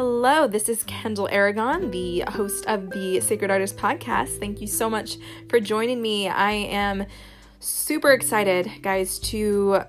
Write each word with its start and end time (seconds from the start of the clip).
Hello, 0.00 0.46
this 0.46 0.68
is 0.68 0.84
Kendall 0.84 1.28
Aragon, 1.28 1.90
the 1.90 2.20
host 2.28 2.64
of 2.66 2.88
the 2.90 3.18
Sacred 3.18 3.50
Artist 3.50 3.76
Podcast. 3.76 4.38
Thank 4.38 4.60
you 4.60 4.68
so 4.68 4.88
much 4.88 5.16
for 5.48 5.58
joining 5.58 6.00
me. 6.00 6.28
I 6.28 6.52
am 6.52 7.04
super 7.58 8.12
excited, 8.12 8.70
guys, 8.80 9.18
to 9.18 9.80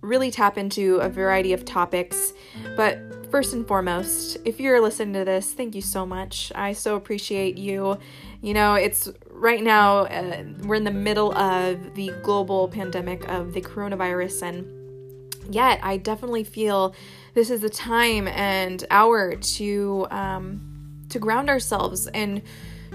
really 0.00 0.30
tap 0.30 0.56
into 0.56 0.96
a 1.00 1.10
variety 1.10 1.52
of 1.52 1.66
topics. 1.66 2.32
But 2.78 3.30
first 3.30 3.52
and 3.52 3.68
foremost, 3.68 4.38
if 4.46 4.58
you're 4.58 4.80
listening 4.80 5.12
to 5.12 5.26
this, 5.26 5.52
thank 5.52 5.74
you 5.74 5.82
so 5.82 6.06
much. 6.06 6.50
I 6.54 6.72
so 6.72 6.96
appreciate 6.96 7.58
you. 7.58 7.98
You 8.40 8.54
know, 8.54 8.72
it's 8.72 9.10
right 9.28 9.62
now, 9.62 10.06
uh, 10.06 10.44
we're 10.62 10.76
in 10.76 10.84
the 10.84 10.90
middle 10.90 11.36
of 11.36 11.94
the 11.94 12.10
global 12.22 12.68
pandemic 12.68 13.28
of 13.28 13.52
the 13.52 13.60
coronavirus, 13.60 14.44
and 14.44 15.54
yet 15.54 15.78
I 15.82 15.98
definitely 15.98 16.44
feel 16.44 16.94
this 17.38 17.50
is 17.50 17.60
the 17.60 17.70
time 17.70 18.26
and 18.26 18.84
hour 18.90 19.36
to 19.36 20.08
um, 20.10 20.60
to 21.08 21.20
ground 21.20 21.48
ourselves 21.48 22.08
and 22.08 22.42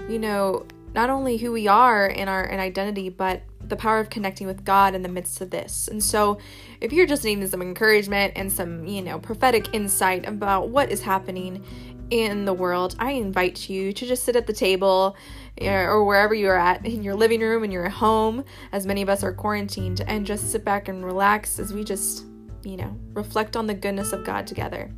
you 0.06 0.18
know 0.18 0.66
not 0.94 1.08
only 1.08 1.38
who 1.38 1.50
we 1.50 1.66
are 1.66 2.06
in 2.06 2.28
our 2.28 2.44
in 2.44 2.60
identity 2.60 3.08
but 3.08 3.42
the 3.68 3.76
power 3.76 3.98
of 3.98 4.10
connecting 4.10 4.46
with 4.46 4.62
God 4.62 4.94
in 4.94 5.00
the 5.00 5.08
midst 5.08 5.40
of 5.40 5.48
this. 5.48 5.88
And 5.88 6.02
so, 6.02 6.38
if 6.82 6.92
you're 6.92 7.06
just 7.06 7.24
needing 7.24 7.46
some 7.46 7.62
encouragement 7.62 8.34
and 8.36 8.52
some, 8.52 8.84
you 8.86 9.00
know, 9.00 9.18
prophetic 9.18 9.72
insight 9.72 10.28
about 10.28 10.68
what 10.68 10.92
is 10.92 11.00
happening 11.00 11.64
in 12.10 12.44
the 12.44 12.52
world, 12.52 12.94
I 12.98 13.12
invite 13.12 13.70
you 13.70 13.92
to 13.92 14.06
just 14.06 14.24
sit 14.24 14.36
at 14.36 14.46
the 14.46 14.52
table 14.52 15.16
or 15.60 16.04
wherever 16.04 16.34
you 16.34 16.48
are 16.48 16.58
at 16.58 16.84
in 16.84 17.02
your 17.02 17.14
living 17.14 17.40
room, 17.40 17.64
in 17.64 17.70
your 17.70 17.88
home, 17.88 18.44
as 18.72 18.86
many 18.86 19.00
of 19.00 19.08
us 19.08 19.22
are 19.22 19.32
quarantined, 19.32 20.02
and 20.06 20.26
just 20.26 20.52
sit 20.52 20.64
back 20.64 20.88
and 20.88 21.04
relax 21.04 21.58
as 21.58 21.72
we 21.72 21.84
just, 21.84 22.26
you 22.64 22.76
know, 22.76 22.98
reflect 23.12 23.56
on 23.56 23.66
the 23.66 23.74
goodness 23.74 24.12
of 24.12 24.24
God 24.24 24.46
together. 24.46 24.90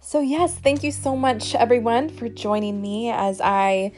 So, 0.00 0.20
yes, 0.20 0.54
thank 0.54 0.84
you 0.84 0.92
so 0.92 1.16
much, 1.16 1.54
everyone, 1.56 2.08
for 2.08 2.28
joining 2.28 2.80
me 2.80 3.10
as 3.10 3.40
I, 3.40 3.92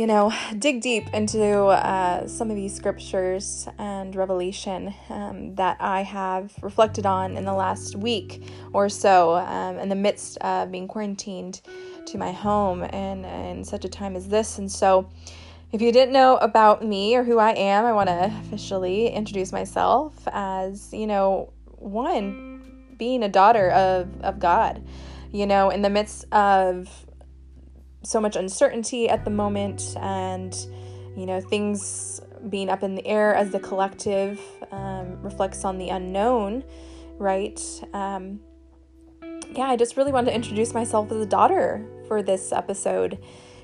you 0.00 0.06
know, 0.06 0.32
dig 0.58 0.80
deep 0.80 1.12
into 1.12 1.44
uh, 1.44 2.26
some 2.26 2.48
of 2.48 2.56
these 2.56 2.74
scriptures 2.74 3.68
and 3.76 4.16
revelation 4.16 4.94
um, 5.10 5.54
that 5.56 5.76
I 5.78 6.04
have 6.04 6.54
reflected 6.62 7.04
on 7.04 7.36
in 7.36 7.44
the 7.44 7.52
last 7.52 7.96
week 7.96 8.42
or 8.72 8.88
so 8.88 9.34
um, 9.34 9.78
in 9.78 9.90
the 9.90 9.94
midst 9.94 10.38
of 10.38 10.72
being 10.72 10.88
quarantined 10.88 11.60
to 12.06 12.16
my 12.16 12.32
home 12.32 12.82
and 12.82 13.26
in 13.26 13.62
such 13.62 13.84
a 13.84 13.90
time 13.90 14.16
as 14.16 14.26
this. 14.26 14.56
And 14.56 14.72
so, 14.72 15.10
if 15.70 15.82
you 15.82 15.92
didn't 15.92 16.14
know 16.14 16.38
about 16.38 16.82
me 16.82 17.14
or 17.14 17.22
who 17.22 17.38
I 17.38 17.50
am, 17.50 17.84
I 17.84 17.92
want 17.92 18.08
to 18.08 18.34
officially 18.40 19.08
introduce 19.08 19.52
myself 19.52 20.14
as, 20.32 20.94
you 20.94 21.06
know, 21.06 21.52
one, 21.76 22.86
being 22.96 23.22
a 23.22 23.28
daughter 23.28 23.68
of, 23.72 24.08
of 24.22 24.38
God 24.38 24.82
you 25.32 25.46
know, 25.46 25.70
in 25.70 25.82
the 25.82 25.90
midst 25.90 26.24
of 26.32 27.06
so 28.02 28.20
much 28.20 28.36
uncertainty 28.36 29.08
at 29.08 29.24
the 29.24 29.30
moment 29.30 29.94
and, 30.00 30.54
you 31.16 31.26
know, 31.26 31.40
things 31.40 32.20
being 32.48 32.70
up 32.70 32.82
in 32.82 32.94
the 32.94 33.06
air 33.06 33.34
as 33.34 33.50
the 33.50 33.60
collective 33.60 34.40
um, 34.70 35.20
reflects 35.22 35.64
on 35.64 35.78
the 35.78 35.90
unknown, 35.90 36.64
right? 37.18 37.60
Um, 37.92 38.40
yeah, 39.50 39.64
I 39.64 39.76
just 39.76 39.96
really 39.96 40.12
wanted 40.12 40.30
to 40.30 40.34
introduce 40.34 40.72
myself 40.72 41.10
as 41.12 41.18
a 41.18 41.26
daughter 41.26 41.84
for 42.08 42.22
this 42.22 42.52
episode. 42.52 43.18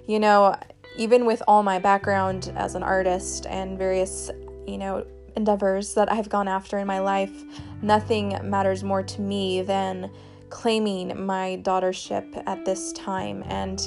You 0.07 0.19
know, 0.19 0.55
even 0.97 1.27
with 1.27 1.43
all 1.49 1.63
my 1.63 1.79
background 1.79 2.53
as 2.57 2.75
an 2.75 2.83
artist 2.83 3.47
and 3.47 3.79
various, 3.79 4.31
you 4.67 4.79
know, 4.79 5.07
endeavors 5.37 5.95
that 5.95 6.11
I've 6.11 6.29
gone 6.29 6.49
after 6.49 6.79
in 6.79 6.87
my 6.87 6.99
life, 6.99 7.45
nothing 7.83 8.39
matters 8.43 8.83
more 8.83 9.03
to 9.03 9.21
me 9.21 9.63
than 9.63 10.11
claiming 10.49 11.27
my 11.27 11.61
daughtership 11.63 12.43
at 12.47 12.65
this 12.65 12.93
time. 12.93 13.43
And 13.47 13.87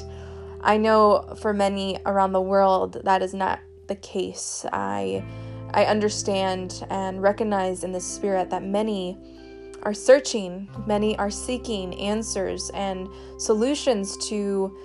I 0.62 0.76
know 0.76 1.34
for 1.40 1.52
many 1.52 1.98
around 2.06 2.32
the 2.32 2.40
world 2.40 3.00
that 3.04 3.22
is 3.22 3.34
not 3.34 3.60
the 3.86 3.96
case. 3.96 4.66
I 4.72 5.24
I 5.72 5.84
understand 5.84 6.84
and 6.90 7.22
recognize 7.22 7.84
in 7.84 7.92
the 7.92 8.00
spirit 8.00 8.50
that 8.50 8.64
many 8.64 9.16
are 9.82 9.94
searching, 9.94 10.68
many 10.86 11.16
are 11.18 11.30
seeking 11.30 11.94
answers 11.98 12.70
and 12.74 13.08
solutions 13.38 14.16
to 14.28 14.76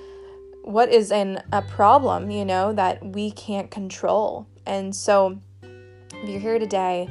what 0.64 0.90
is 0.90 1.12
in 1.12 1.42
a 1.52 1.62
problem, 1.62 2.32
you 2.32 2.46
know, 2.46 2.74
that 2.74 3.04
we 3.04 3.32
can't 3.32 3.70
control. 3.70 4.48
And 4.66 4.96
so 4.96 5.40
if 5.62 6.30
you're 6.30 6.40
here 6.40 6.60
today 6.60 7.10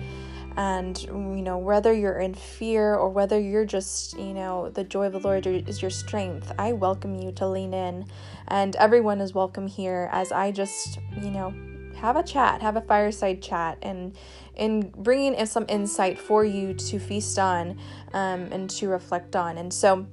and 0.56 1.02
you 1.02 1.42
know 1.42 1.58
whether 1.58 1.92
you're 1.92 2.18
in 2.18 2.34
fear 2.34 2.94
or 2.94 3.08
whether 3.08 3.38
you're 3.40 3.64
just 3.64 4.16
you 4.18 4.32
know 4.32 4.70
the 4.70 4.84
joy 4.84 5.06
of 5.06 5.12
the 5.12 5.18
lord 5.18 5.46
is 5.46 5.82
your 5.82 5.90
strength 5.90 6.52
i 6.58 6.72
welcome 6.72 7.14
you 7.14 7.32
to 7.32 7.46
lean 7.46 7.74
in. 7.74 8.06
And 8.48 8.76
everyone 8.76 9.20
is 9.20 9.34
welcome 9.34 9.66
here 9.66 10.08
as 10.12 10.30
i 10.30 10.52
just 10.52 10.98
you 11.20 11.30
know 11.30 11.54
have 11.96 12.16
a 12.16 12.22
chat 12.22 12.62
have 12.62 12.76
a 12.76 12.80
fireside 12.82 13.42
chat 13.42 13.78
and 13.82 14.16
in 14.54 14.90
bringing 14.96 15.34
in 15.34 15.46
some 15.46 15.64
insight 15.68 16.18
for 16.18 16.44
you 16.44 16.74
to 16.74 16.98
feast 16.98 17.38
on 17.38 17.78
um, 18.12 18.48
and 18.52 18.70
to 18.70 18.88
reflect 18.88 19.34
on. 19.34 19.58
And 19.58 19.72
so 19.72 20.06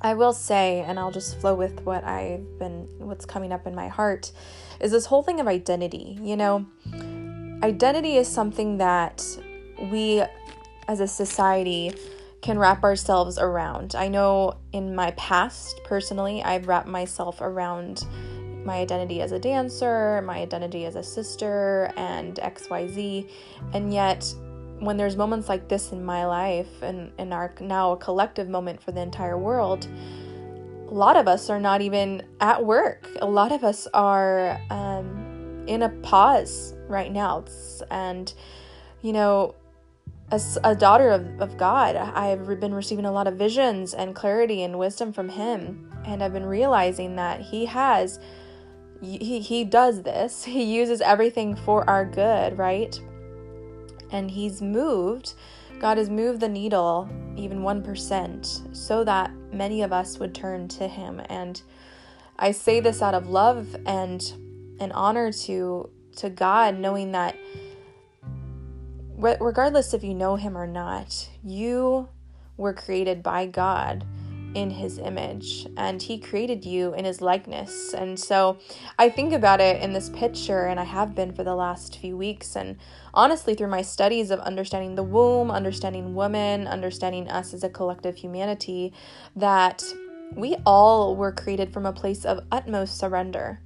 i 0.00 0.12
will 0.12 0.32
say 0.32 0.80
and 0.80 0.98
i'll 0.98 1.12
just 1.12 1.40
flow 1.40 1.54
with 1.54 1.80
what 1.82 2.02
i've 2.02 2.58
been 2.58 2.88
what's 2.98 3.24
coming 3.24 3.52
up 3.52 3.64
in 3.64 3.74
my 3.76 3.86
heart 3.86 4.32
is 4.80 4.90
this 4.90 5.06
whole 5.06 5.22
thing 5.22 5.38
of 5.38 5.46
identity 5.46 6.18
you 6.20 6.36
know? 6.36 6.66
Identity 7.64 8.18
is 8.18 8.28
something 8.28 8.76
that 8.76 9.24
we 9.90 10.22
as 10.88 11.00
a 11.00 11.08
society 11.08 11.92
can 12.42 12.58
wrap 12.58 12.84
ourselves 12.84 13.38
around. 13.38 13.94
I 13.94 14.08
know 14.08 14.58
in 14.72 14.94
my 14.94 15.12
past, 15.12 15.80
personally, 15.84 16.42
I've 16.42 16.68
wrapped 16.68 16.88
myself 16.88 17.40
around 17.40 18.04
my 18.64 18.76
identity 18.76 19.20
as 19.20 19.32
a 19.32 19.38
dancer, 19.38 20.22
my 20.22 20.38
identity 20.38 20.84
as 20.84 20.96
a 20.96 21.02
sister, 21.02 21.90
and 21.96 22.36
XYZ. 22.36 23.30
And 23.72 23.92
yet, 23.92 24.32
when 24.80 24.96
there's 24.96 25.16
moments 25.16 25.48
like 25.48 25.68
this 25.68 25.92
in 25.92 26.04
my 26.04 26.26
life 26.26 26.82
and 26.82 27.12
in 27.18 27.32
our 27.32 27.54
now 27.60 27.92
a 27.92 27.96
collective 27.96 28.48
moment 28.48 28.82
for 28.82 28.92
the 28.92 29.00
entire 29.00 29.38
world, 29.38 29.88
a 30.88 30.94
lot 30.94 31.16
of 31.16 31.26
us 31.26 31.48
are 31.48 31.60
not 31.60 31.80
even 31.80 32.22
at 32.40 32.64
work. 32.64 33.08
A 33.20 33.26
lot 33.26 33.52
of 33.52 33.64
us 33.64 33.86
are 33.94 34.60
um, 34.70 35.64
in 35.66 35.82
a 35.82 35.88
pause 35.88 36.74
right 36.88 37.10
now. 37.10 37.44
And, 37.90 38.32
you 39.00 39.12
know, 39.12 39.54
as 40.30 40.58
a 40.64 40.74
daughter 40.74 41.10
of, 41.10 41.40
of 41.40 41.56
God, 41.56 41.96
I've 41.96 42.60
been 42.60 42.74
receiving 42.74 43.04
a 43.04 43.12
lot 43.12 43.26
of 43.26 43.34
visions 43.34 43.94
and 43.94 44.14
clarity 44.14 44.62
and 44.62 44.78
wisdom 44.78 45.12
from 45.12 45.28
Him. 45.28 45.92
And 46.04 46.22
I've 46.22 46.32
been 46.32 46.46
realizing 46.46 47.16
that 47.16 47.40
He 47.40 47.66
has, 47.66 48.18
He, 49.00 49.40
he 49.40 49.64
does 49.64 50.02
this. 50.02 50.44
He 50.54 50.64
uses 50.64 51.00
everything 51.00 51.54
for 51.54 51.88
our 51.88 52.04
good, 52.04 52.58
right? 52.58 52.98
And 54.10 54.30
He's 54.30 54.62
moved, 54.62 55.34
God 55.78 55.98
has 55.98 56.08
moved 56.08 56.40
the 56.40 56.48
needle 56.48 57.08
even 57.36 57.60
1% 57.60 58.76
so 58.76 59.04
that 59.04 59.30
many 59.52 59.82
of 59.82 59.92
us 59.92 60.18
would 60.18 60.34
turn 60.34 60.68
to 60.68 60.88
Him. 60.88 61.20
And 61.28 61.60
I 62.38 62.52
say 62.52 62.80
this 62.80 63.02
out 63.02 63.14
of 63.14 63.28
love 63.28 63.76
and 63.86 64.22
an 64.80 64.92
honor 64.92 65.32
to 65.32 65.90
to 66.16 66.30
God, 66.30 66.78
knowing 66.78 67.12
that 67.12 67.36
regardless 69.16 69.94
if 69.94 70.04
you 70.04 70.14
know 70.14 70.36
him 70.36 70.56
or 70.56 70.66
not, 70.66 71.28
you 71.42 72.08
were 72.56 72.72
created 72.72 73.22
by 73.22 73.46
God 73.46 74.04
in 74.54 74.70
his 74.70 74.98
image 74.98 75.66
and 75.76 76.00
he 76.00 76.16
created 76.18 76.64
you 76.64 76.94
in 76.94 77.04
his 77.04 77.20
likeness. 77.20 77.92
And 77.92 78.18
so 78.18 78.58
I 78.98 79.08
think 79.08 79.32
about 79.32 79.60
it 79.60 79.82
in 79.82 79.92
this 79.92 80.08
picture, 80.10 80.66
and 80.66 80.78
I 80.78 80.84
have 80.84 81.14
been 81.14 81.32
for 81.32 81.42
the 81.42 81.56
last 81.56 81.98
few 81.98 82.16
weeks. 82.16 82.54
And 82.54 82.76
honestly, 83.12 83.54
through 83.54 83.68
my 83.68 83.82
studies 83.82 84.30
of 84.30 84.38
understanding 84.40 84.94
the 84.94 85.02
womb, 85.02 85.50
understanding 85.50 86.14
women, 86.14 86.68
understanding 86.68 87.28
us 87.28 87.52
as 87.52 87.64
a 87.64 87.68
collective 87.68 88.16
humanity, 88.16 88.92
that 89.34 89.82
we 90.36 90.56
all 90.64 91.16
were 91.16 91.32
created 91.32 91.72
from 91.72 91.86
a 91.86 91.92
place 91.92 92.24
of 92.24 92.46
utmost 92.52 92.96
surrender. 92.96 93.60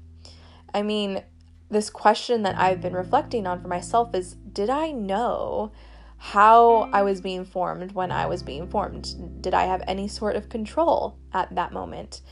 I 0.73 0.83
mean, 0.83 1.23
this 1.71 1.91
question 1.91 2.43
that 2.43 2.59
I've 2.59 2.81
been 2.81 2.95
reflecting 2.95 3.47
on 3.47 3.61
for 3.61 3.69
myself 3.69 4.15
is 4.15 4.35
did 4.35 4.71
I 4.71 4.91
know 4.91 5.73
how 6.19 6.91
I 6.93 7.03
was 7.03 7.21
being 7.21 7.45
formed 7.45 7.93
when 7.93 8.11
I 8.11 8.27
was 8.27 8.43
being 8.43 8.69
formed? 8.69 9.43
Did 9.43 9.55
I 9.55 9.65
have 9.65 9.83
any 9.87 10.09
sort 10.09 10.35
of 10.35 10.49
control 10.49 11.17
at 11.33 11.55
that 11.55 11.73
moment? 11.73 12.23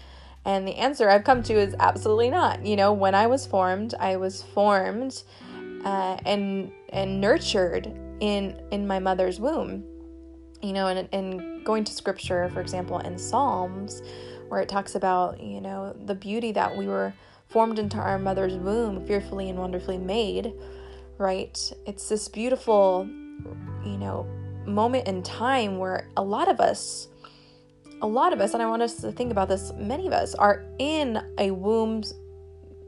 And 0.44 0.66
the 0.66 0.76
answer 0.76 1.10
I've 1.10 1.24
come 1.24 1.42
to 1.44 1.54
is 1.54 1.74
absolutely 1.78 2.30
not. 2.30 2.64
You 2.64 2.76
know, 2.76 2.92
when 2.92 3.14
I 3.14 3.26
was 3.26 3.46
formed, 3.46 3.94
I 3.98 4.16
was 4.16 4.42
formed 4.42 5.22
uh, 5.84 6.16
and 6.24 6.72
and 6.90 7.20
nurtured 7.20 7.86
in 8.20 8.60
in 8.70 8.86
my 8.86 8.98
mother's 8.98 9.38
womb. 9.38 9.84
You 10.62 10.72
know, 10.72 10.86
and, 10.86 11.08
and 11.12 11.64
going 11.64 11.84
to 11.84 11.92
scripture, 11.92 12.48
for 12.48 12.60
example, 12.60 12.98
in 13.00 13.18
Psalms, 13.18 14.02
where 14.48 14.60
it 14.60 14.68
talks 14.68 14.94
about, 14.94 15.40
you 15.40 15.60
know, 15.60 15.94
the 16.06 16.14
beauty 16.14 16.50
that 16.52 16.76
we 16.76 16.86
were 16.86 17.12
formed 17.48 17.78
into 17.78 17.96
our 17.98 18.18
mother's 18.18 18.54
womb, 18.54 19.06
fearfully 19.06 19.48
and 19.48 19.58
wonderfully 19.58 19.98
made, 19.98 20.52
right? 21.18 21.72
It's 21.86 22.08
this 22.08 22.28
beautiful, 22.28 23.06
you 23.84 23.96
know, 23.98 24.26
moment 24.66 25.06
in 25.06 25.22
time 25.22 25.78
where 25.78 26.08
a 26.16 26.22
lot 26.22 26.48
of 26.48 26.60
us, 26.60 27.08
a 28.02 28.06
lot 28.06 28.32
of 28.32 28.40
us, 28.40 28.52
and 28.52 28.62
I 28.62 28.68
want 28.68 28.82
us 28.82 28.96
to 28.96 29.12
think 29.12 29.30
about 29.30 29.48
this, 29.48 29.72
many 29.76 30.06
of 30.06 30.12
us 30.12 30.34
are 30.34 30.64
in 30.78 31.22
a 31.38 31.50
womb 31.50 32.02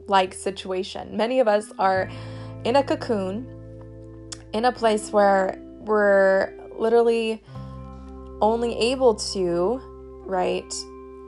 like 0.07 0.33
situation. 0.33 1.15
Many 1.15 1.39
of 1.39 1.47
us 1.47 1.71
are 1.79 2.09
in 2.63 2.75
a 2.75 2.83
cocoon, 2.83 3.47
in 4.53 4.65
a 4.65 4.71
place 4.71 5.11
where 5.11 5.57
we're 5.79 6.53
literally 6.77 7.43
only 8.41 8.77
able 8.77 9.15
to, 9.15 9.81
right, 10.25 10.73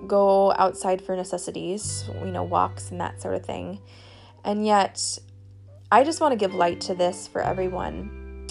go 0.07 0.53
outside 0.53 1.01
for 1.01 1.15
necessities, 1.15 2.09
you 2.19 2.31
know, 2.31 2.43
walks 2.43 2.91
and 2.91 2.99
that 2.99 3.21
sort 3.21 3.35
of 3.35 3.45
thing. 3.45 3.79
And 4.43 4.65
yet, 4.65 5.19
I 5.91 6.03
just 6.03 6.21
want 6.21 6.31
to 6.31 6.37
give 6.37 6.53
light 6.53 6.81
to 6.81 6.95
this 6.95 7.27
for 7.27 7.41
everyone. 7.41 8.47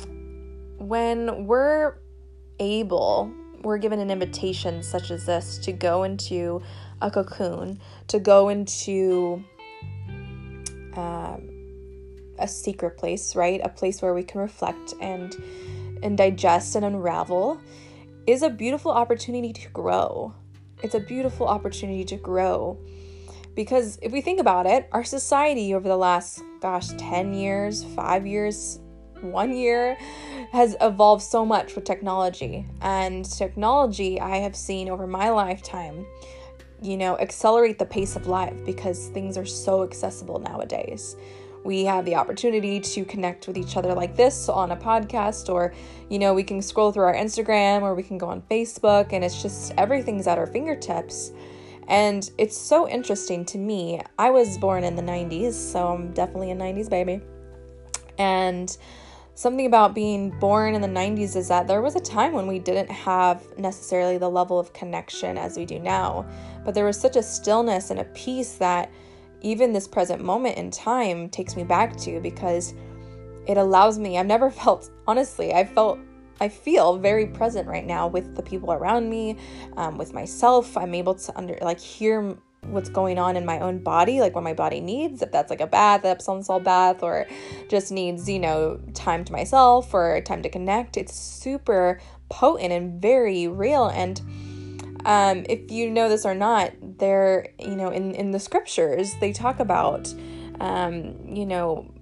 When 0.79 1.47
we're 1.47 1.94
able, 2.58 3.32
we're 3.62 3.79
given 3.79 3.99
an 3.99 4.11
invitation 4.11 4.82
such 4.82 5.11
as 5.11 5.26
this 5.26 5.58
to 5.58 5.73
go 5.73 6.05
into 6.05 6.62
a 7.02 7.11
cocoon, 7.11 7.81
to 8.08 8.19
go 8.19 8.49
into 8.49 9.44
um, 10.94 11.49
a 12.38 12.49
secret 12.49 12.96
place, 12.96 13.35
right? 13.37 13.61
A 13.62 13.69
place 13.69 14.03
where 14.03 14.14
we 14.14 14.23
can 14.23 14.41
reflect 14.41 14.94
and 15.00 15.37
and 16.03 16.17
digest 16.17 16.76
and 16.76 16.85
unravel 16.85 17.61
is 18.26 18.43
a 18.43 18.50
beautiful 18.50 18.91
opportunity 18.91 19.53
to 19.53 19.69
grow. 19.69 20.35
It's 20.82 20.94
a 20.94 21.00
beautiful 21.00 21.47
opportunity 21.47 22.05
to 22.05 22.17
grow. 22.17 22.79
Because 23.55 23.99
if 24.00 24.12
we 24.12 24.21
think 24.21 24.41
about 24.41 24.67
it, 24.67 24.88
our 24.93 25.05
society 25.05 25.75
over 25.75 25.88
the 25.88 25.97
last, 25.97 26.43
gosh, 26.61 26.88
10 26.97 27.35
years, 27.35 27.85
five 27.85 28.27
years, 28.27 28.81
one 29.21 29.55
year 29.55 29.97
has 30.53 30.77
evolved 30.81 31.23
so 31.23 31.44
much 31.44 31.75
with 31.75 31.85
technology. 31.85 32.67
And 32.81 33.25
technology, 33.25 34.21
I 34.21 34.37
have 34.37 34.56
seen 34.56 34.88
over 34.88 35.06
my 35.06 35.31
lifetime, 35.31 36.06
you 36.81 36.97
know, 36.97 37.19
accelerate 37.19 37.79
the 37.79 37.87
pace 37.87 38.17
of 38.17 38.27
life 38.27 38.56
because 38.65 39.09
things 39.09 39.37
are 39.37 39.47
so 39.47 39.82
accessible 39.82 40.38
nowadays 40.38 41.17
we 41.64 41.84
have 41.84 42.04
the 42.04 42.14
opportunity 42.14 42.80
to 42.80 43.04
connect 43.04 43.46
with 43.46 43.56
each 43.58 43.76
other 43.76 43.94
like 43.94 44.16
this 44.16 44.48
on 44.48 44.72
a 44.72 44.76
podcast 44.76 45.52
or 45.52 45.74
you 46.08 46.18
know 46.18 46.32
we 46.32 46.42
can 46.42 46.62
scroll 46.62 46.92
through 46.92 47.04
our 47.04 47.14
instagram 47.14 47.82
or 47.82 47.94
we 47.94 48.02
can 48.02 48.18
go 48.18 48.28
on 48.28 48.42
facebook 48.50 49.12
and 49.12 49.24
it's 49.24 49.42
just 49.42 49.72
everything's 49.76 50.26
at 50.26 50.38
our 50.38 50.46
fingertips. 50.46 51.32
And 51.88 52.30
it's 52.38 52.56
so 52.56 52.88
interesting 52.88 53.44
to 53.46 53.58
me. 53.58 54.00
I 54.16 54.30
was 54.30 54.58
born 54.58 54.84
in 54.84 54.94
the 54.94 55.02
90s 55.02 55.52
so 55.52 55.88
i'm 55.88 56.12
definitely 56.12 56.50
a 56.52 56.56
90s 56.56 56.88
baby. 56.88 57.20
And 58.18 58.76
something 59.34 59.66
about 59.66 59.94
being 59.94 60.30
born 60.38 60.74
in 60.74 60.82
the 60.82 60.88
90s 60.88 61.34
is 61.34 61.48
that 61.48 61.66
there 61.66 61.80
was 61.80 61.96
a 61.96 62.00
time 62.00 62.32
when 62.32 62.46
we 62.46 62.58
didn't 62.58 62.90
have 62.90 63.42
necessarily 63.58 64.18
the 64.18 64.28
level 64.28 64.58
of 64.58 64.72
connection 64.74 65.38
as 65.38 65.56
we 65.56 65.64
do 65.64 65.78
now 65.78 66.26
but 66.62 66.74
there 66.74 66.84
was 66.84 67.00
such 67.00 67.16
a 67.16 67.22
stillness 67.22 67.90
and 67.90 68.00
a 68.00 68.04
peace 68.04 68.56
that 68.56 68.92
even 69.42 69.72
this 69.72 69.88
present 69.88 70.22
moment 70.22 70.56
in 70.56 70.70
time 70.70 71.28
takes 71.28 71.56
me 71.56 71.64
back 71.64 71.96
to 71.96 72.20
because 72.20 72.75
it 73.46 73.56
allows 73.56 73.98
me 73.98 74.19
i've 74.19 74.26
never 74.26 74.50
felt 74.62 74.90
honestly 75.06 75.52
i 75.52 75.64
felt 75.64 75.98
i 76.40 76.48
feel 76.48 76.96
very 76.96 77.26
present 77.26 77.69
right 77.69 77.87
now 77.87 78.06
with 78.06 78.34
the 78.34 78.42
people 78.42 78.72
around 78.72 79.08
me 79.08 79.37
um, 79.76 79.98
with 79.98 80.12
myself. 80.12 80.76
I'm 80.76 80.94
able 80.94 81.14
to 81.14 81.38
under 81.38 81.58
like 81.60 81.78
hear 81.78 82.37
what's 82.62 82.88
going 82.88 83.19
on 83.19 83.37
in 83.37 83.46
my 83.46 83.58
own 83.60 83.78
body 83.82 84.20
like 84.20 84.34
what 84.34 84.44
my 84.44 84.52
body 84.52 84.81
needs 84.81 85.22
if 85.22 85.32
that's 85.32 85.48
like 85.48 85.62
a 85.62 85.66
bath 85.66 86.04
epsom 86.04 86.43
salt 86.43 86.62
bath 86.62 87.02
or 87.02 87.26
just 87.69 87.90
needs 87.90 88.28
you 88.28 88.38
know 88.38 88.78
time 88.93 89.25
to 89.25 89.32
myself 89.32 89.93
or 89.94 90.20
time 90.22 90.43
to 90.43 90.48
connect. 90.48 90.96
It's 90.96 91.14
super 91.14 92.00
potent 92.28 92.72
and 92.72 93.00
very 93.00 93.48
real 93.48 93.86
and 93.88 94.20
um, 95.05 95.44
if 95.49 95.70
you 95.70 95.91
know 95.91 96.08
this 96.08 96.25
or 96.25 96.35
not, 96.35 96.73
there, 96.99 97.49
you 97.58 97.76
know, 97.76 97.88
in, 97.88 98.14
in 98.14 98.31
the 98.31 98.41
scriptures, 98.41 99.14
they 99.20 99.32
talk 99.32 99.61
about, 99.61 100.12
um, 100.61 101.17
you 101.26 101.47
know, 101.47 101.93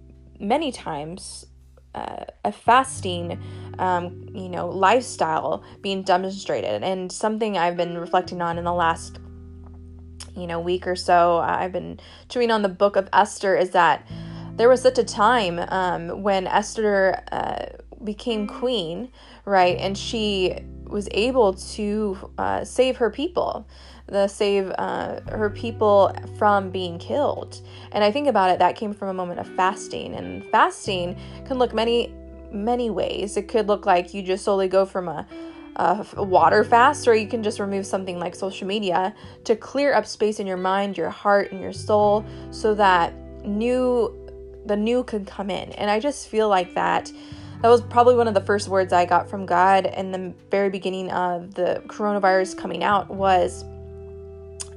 many 0.41 0.73
times 0.73 1.47
uh, 1.95 2.25
a 2.45 2.53
fasting, 2.53 3.41
um, 3.79 4.29
you 4.35 4.49
know, 4.49 4.69
lifestyle 4.69 5.63
being 5.81 6.03
demonstrated. 6.03 6.83
And 6.83 7.11
something 7.11 7.57
I've 7.57 7.77
been 7.77 7.99
reflecting 7.99 8.41
on 8.43 8.59
in 8.59 8.65
the 8.65 8.73
last, 8.73 9.19
you 10.37 10.47
know, 10.47 10.61
week 10.61 10.87
or 10.87 10.97
so, 10.97 11.39
I've 11.39 11.73
been 11.73 12.01
chewing 12.29 12.51
on 12.51 12.63
the 12.63 12.69
book 12.69 12.97
of 12.97 13.09
Esther 13.13 13.57
is 13.57 13.71
that 13.71 14.07
there 14.57 14.69
was 14.69 14.83
such 14.83 14.99
a 14.99 15.05
time 15.05 15.61
um, 15.69 16.23
when 16.23 16.47
Esther 16.47 17.23
uh, 17.31 17.67
became 18.05 18.47
queen, 18.47 19.11
right? 19.45 19.77
And 19.79 19.97
she 19.97 20.59
was 20.89 21.09
able 21.13 21.55
to 21.55 22.31
uh, 22.39 22.65
save 22.65 22.97
her 22.97 23.11
people, 23.11 23.67
the 24.07 24.27
save 24.27 24.73
uh, 24.79 25.21
her 25.31 25.51
people 25.51 26.13
from 26.37 26.71
being 26.71 26.99
killed. 26.99 27.61
And 27.93 28.03
I 28.03 28.11
think 28.11 28.27
about 28.27 28.51
it, 28.51 28.59
that 28.59 28.75
came 28.77 28.95
from 28.95 29.09
a 29.09 29.15
moment 29.15 29.41
of 29.41 29.49
fasting. 29.55 30.15
And 30.15 30.45
fasting 30.51 31.17
can 31.47 31.59
look 31.59 31.75
many, 31.75 32.13
many 32.51 32.91
ways. 32.91 33.37
It 33.37 33.49
could 33.49 33.69
look 33.69 33.87
like 33.87 34.15
you 34.15 34.23
just 34.23 34.45
solely 34.45 34.69
go 34.69 34.85
from 34.85 35.09
a 35.09 35.27
a 35.79 36.25
water 36.25 36.65
fast, 36.65 37.07
or 37.07 37.15
you 37.15 37.29
can 37.29 37.41
just 37.41 37.61
remove 37.61 37.87
something 37.87 38.19
like 38.19 38.35
social 38.35 38.67
media 38.67 39.15
to 39.45 39.55
clear 39.55 39.95
up 39.95 40.07
space 40.07 40.41
in 40.41 40.47
your 40.47 40.57
mind, 40.57 40.99
your 40.99 41.09
heart, 41.09 41.53
and 41.53 41.61
your 41.61 41.73
soul 41.73 42.25
so 42.51 42.75
that 42.75 43.15
new 43.45 44.13
the 44.67 44.77
new 44.77 45.05
can 45.05 45.25
come 45.25 45.51
in. 45.51 45.71
And 45.73 45.89
I 45.89 46.01
just 46.01 46.27
feel 46.27 46.49
like 46.49 46.75
that 46.75 47.13
that 47.63 47.69
was 47.69 47.81
probably 47.83 48.15
one 48.15 48.29
of 48.29 48.35
the 48.35 48.41
first 48.41 48.69
words 48.69 48.93
I 48.93 49.05
got 49.05 49.29
from 49.29 49.45
God 49.45 49.87
in 49.87 50.13
the 50.13 50.33
very 50.51 50.71
beginning 50.71 51.11
of 51.11 51.55
the 51.55 51.83
coronavirus 51.89 52.57
coming 52.57 52.85
out 52.85 53.11
was 53.11 53.65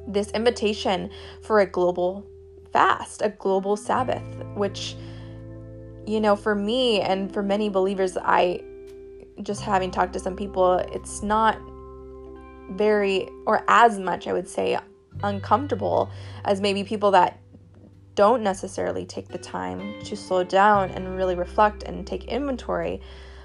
this 0.08 0.32
invitation 0.32 1.12
for 1.42 1.60
a 1.60 1.66
global 1.66 2.26
fast, 2.74 3.22
a 3.22 3.30
global 3.30 3.78
Sabbath, 3.78 4.24
which, 4.56 4.96
you 6.08 6.20
know, 6.20 6.36
for 6.36 6.56
me 6.56 7.02
and 7.02 7.32
for 7.32 7.44
many 7.44 7.70
believers, 7.70 8.18
I 8.18 8.64
just 9.44 9.62
having 9.62 9.92
talked 9.92 10.14
to 10.14 10.20
some 10.20 10.36
people, 10.36 10.78
it's 10.92 11.22
not 11.22 11.60
very, 12.72 13.30
or 13.46 13.64
as 13.68 14.00
much, 14.00 14.28
I 14.28 14.34
would 14.34 14.48
say, 14.48 14.80
uncomfortable 15.24 16.10
as 16.46 16.62
maybe 16.62 16.84
people 16.84 17.12
that 17.12 17.41
don't 18.16 18.44
necessarily 18.44 19.06
take 19.06 19.28
the 19.28 19.38
time 19.38 20.02
to 20.04 20.16
slow 20.16 20.44
down 20.44 20.90
and 20.92 21.16
really 21.16 21.36
reflect 21.36 21.84
and 21.84 22.06
take 22.06 22.26
inventory 22.26 23.02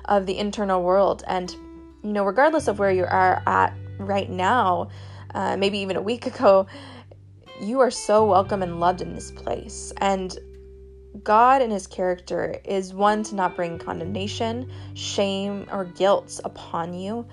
of 0.07 0.27
the 0.27 0.39
internal 0.39 0.83
world. 0.83 1.23
And, 1.27 1.51
you 2.03 2.13
know, 2.13 2.25
regardless 2.25 2.69
of 2.69 2.79
where 2.79 2.91
you 2.91 3.05
are 3.05 3.43
at 3.47 3.75
right 3.99 4.31
now, 4.31 4.89
uh, 5.35 5.57
maybe 5.57 5.79
even 5.79 5.97
a 5.97 6.03
week 6.03 6.27
ago, 6.35 6.67
you 7.61 7.81
are 7.81 7.91
so 7.91 8.27
welcome 8.27 8.63
and 8.63 8.81
loved 8.81 9.01
in 9.01 9.15
this 9.15 9.31
place. 9.31 9.93
And 9.99 10.37
God 11.23 11.63
and 11.63 11.73
his 11.73 11.87
character 11.87 12.61
is 12.65 12.93
one 12.93 13.23
to 13.25 13.35
not 13.35 13.57
bring 13.57 13.79
condemnation, 13.79 14.71
shame, 14.95 15.67
or 15.73 15.85
guilt 15.85 16.41
upon 16.45 16.93
you. 16.95 17.27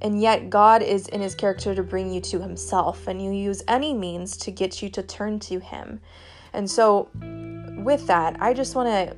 And 0.00 0.20
yet, 0.20 0.50
God 0.50 0.82
is 0.82 1.06
in 1.08 1.20
his 1.20 1.34
character 1.36 1.74
to 1.74 1.82
bring 1.82 2.12
you 2.12 2.20
to 2.22 2.40
himself, 2.40 3.06
and 3.06 3.22
you 3.22 3.30
use 3.30 3.62
any 3.68 3.94
means 3.94 4.36
to 4.38 4.50
get 4.50 4.82
you 4.82 4.88
to 4.90 5.02
turn 5.02 5.38
to 5.40 5.60
him. 5.60 6.00
And 6.52 6.70
so, 6.70 7.08
with 7.84 8.06
that, 8.06 8.36
I 8.40 8.54
just 8.54 8.74
want 8.74 8.88
to, 8.88 9.16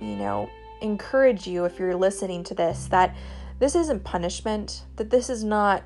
you 0.00 0.16
know, 0.16 0.48
encourage 0.80 1.46
you 1.46 1.64
if 1.64 1.78
you're 1.78 1.96
listening 1.96 2.44
to 2.44 2.54
this 2.54 2.86
that 2.86 3.16
this 3.58 3.74
isn't 3.74 4.04
punishment, 4.04 4.84
that 4.96 5.10
this 5.10 5.28
is 5.28 5.42
not 5.42 5.82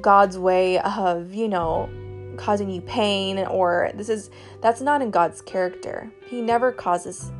God's 0.00 0.38
way 0.38 0.78
of, 0.80 1.34
you 1.34 1.48
know, 1.48 1.88
causing 2.36 2.70
you 2.70 2.80
pain 2.80 3.38
or 3.38 3.90
this 3.94 4.08
is 4.08 4.30
that's 4.60 4.80
not 4.80 5.02
in 5.02 5.10
God's 5.10 5.40
character. 5.40 6.10
He 6.26 6.40
never 6.40 6.72
causes 6.72 7.30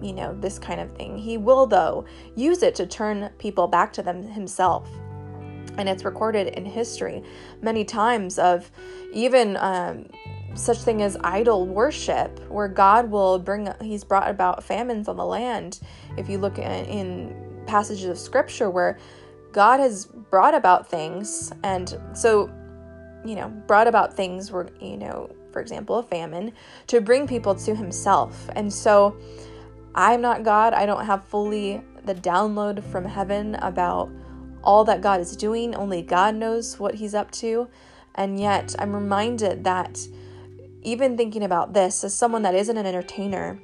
you 0.00 0.12
know 0.12 0.36
this 0.40 0.58
kind 0.58 0.80
of 0.80 0.92
thing. 0.92 1.18
He 1.18 1.36
will 1.36 1.66
though 1.66 2.04
use 2.34 2.62
it 2.62 2.74
to 2.76 2.86
turn 2.86 3.30
people 3.38 3.66
back 3.66 3.92
to 3.94 4.02
them 4.02 4.22
himself. 4.22 4.88
And 5.76 5.88
it's 5.88 6.04
recorded 6.04 6.48
in 6.48 6.64
history 6.64 7.22
many 7.62 7.84
times 7.84 8.38
of 8.38 8.70
even 9.12 9.56
um, 9.58 10.06
such 10.58 10.78
thing 10.78 11.02
as 11.02 11.16
idol 11.22 11.66
worship, 11.66 12.38
where 12.50 12.68
God 12.68 13.10
will 13.10 13.38
bring, 13.38 13.68
He's 13.80 14.04
brought 14.04 14.28
about 14.28 14.64
famines 14.64 15.08
on 15.08 15.16
the 15.16 15.24
land. 15.24 15.80
If 16.16 16.28
you 16.28 16.38
look 16.38 16.58
in 16.58 17.62
passages 17.66 18.06
of 18.06 18.18
scripture 18.18 18.70
where 18.70 18.98
God 19.52 19.80
has 19.80 20.06
brought 20.06 20.54
about 20.54 20.88
things, 20.88 21.52
and 21.62 21.96
so, 22.12 22.50
you 23.24 23.34
know, 23.34 23.48
brought 23.66 23.86
about 23.86 24.14
things 24.14 24.50
were, 24.50 24.68
you 24.80 24.96
know, 24.96 25.30
for 25.52 25.60
example, 25.60 25.98
a 25.98 26.02
famine 26.02 26.52
to 26.88 27.00
bring 27.00 27.26
people 27.26 27.54
to 27.54 27.74
Himself. 27.74 28.50
And 28.54 28.72
so, 28.72 29.16
I'm 29.94 30.20
not 30.20 30.42
God. 30.42 30.74
I 30.74 30.86
don't 30.86 31.04
have 31.04 31.24
fully 31.24 31.82
the 32.04 32.14
download 32.14 32.82
from 32.84 33.04
heaven 33.04 33.54
about 33.56 34.10
all 34.62 34.84
that 34.84 35.00
God 35.00 35.20
is 35.20 35.36
doing. 35.36 35.74
Only 35.74 36.02
God 36.02 36.34
knows 36.34 36.78
what 36.78 36.94
He's 36.94 37.14
up 37.14 37.30
to. 37.32 37.68
And 38.14 38.38
yet, 38.38 38.74
I'm 38.78 38.92
reminded 38.92 39.64
that 39.64 40.06
even 40.82 41.16
thinking 41.16 41.42
about 41.42 41.72
this 41.74 42.04
as 42.04 42.14
someone 42.14 42.42
that 42.42 42.54
isn't 42.54 42.76
an 42.76 42.86
entertainer, 42.86 43.60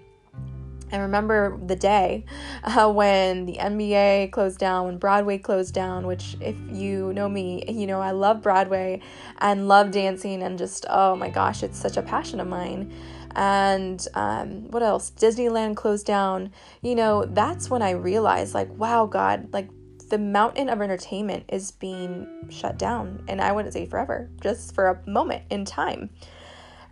I 0.92 0.99
remember 0.99 1.59
the 1.66 1.76
day 1.76 2.25
uh, 2.64 2.90
when 2.92 3.47
the 3.47 3.56
NBA 3.56 4.33
closed 4.33 4.59
down, 4.59 4.87
when 4.87 4.99
Broadway 4.99 5.38
closed 5.38 5.75
down, 5.75 6.06
which, 6.06 6.37
if 6.40 6.56
you 6.71 7.12
know 7.12 7.28
me, 7.28 7.64
you 7.68 7.87
know 7.87 8.00
I 8.00 8.12
love 8.12 8.42
Broadway 8.42 9.00
and 9.38 9.68
love 9.68 9.90
dancing, 9.90 10.42
and 10.42 10.59
just, 10.59 10.87
oh 10.88 11.16
my 11.16 11.30
gosh, 11.30 11.62
it's 11.62 11.78
such 11.78 11.97
a 11.97 12.02
passion 12.02 12.40
of 12.40 12.47
mine. 12.47 12.92
And 13.37 14.06
um, 14.14 14.71
what 14.71 14.85
else? 14.85 15.11
Disneyland 15.11 15.75
closed 15.75 16.06
down. 16.06 16.52
You 16.83 16.94
know, 16.94 17.25
that's 17.25 17.68
when 17.68 17.83
I 17.83 17.90
realized, 17.90 18.54
like, 18.54 18.71
wow, 18.78 19.06
God, 19.06 19.52
like, 19.52 19.68
the 20.11 20.18
mountain 20.18 20.68
of 20.68 20.80
entertainment 20.80 21.44
is 21.49 21.73
being 21.73 22.28
shut 22.50 22.78
down. 22.78 23.25
And 23.26 23.40
I 23.40 23.50
wouldn't 23.50 23.75
say 23.75 23.87
forever, 23.87 24.30
just 24.40 24.75
for 24.75 24.88
a 24.88 25.11
moment 25.11 25.42
in 25.50 25.64
time. 25.64 26.11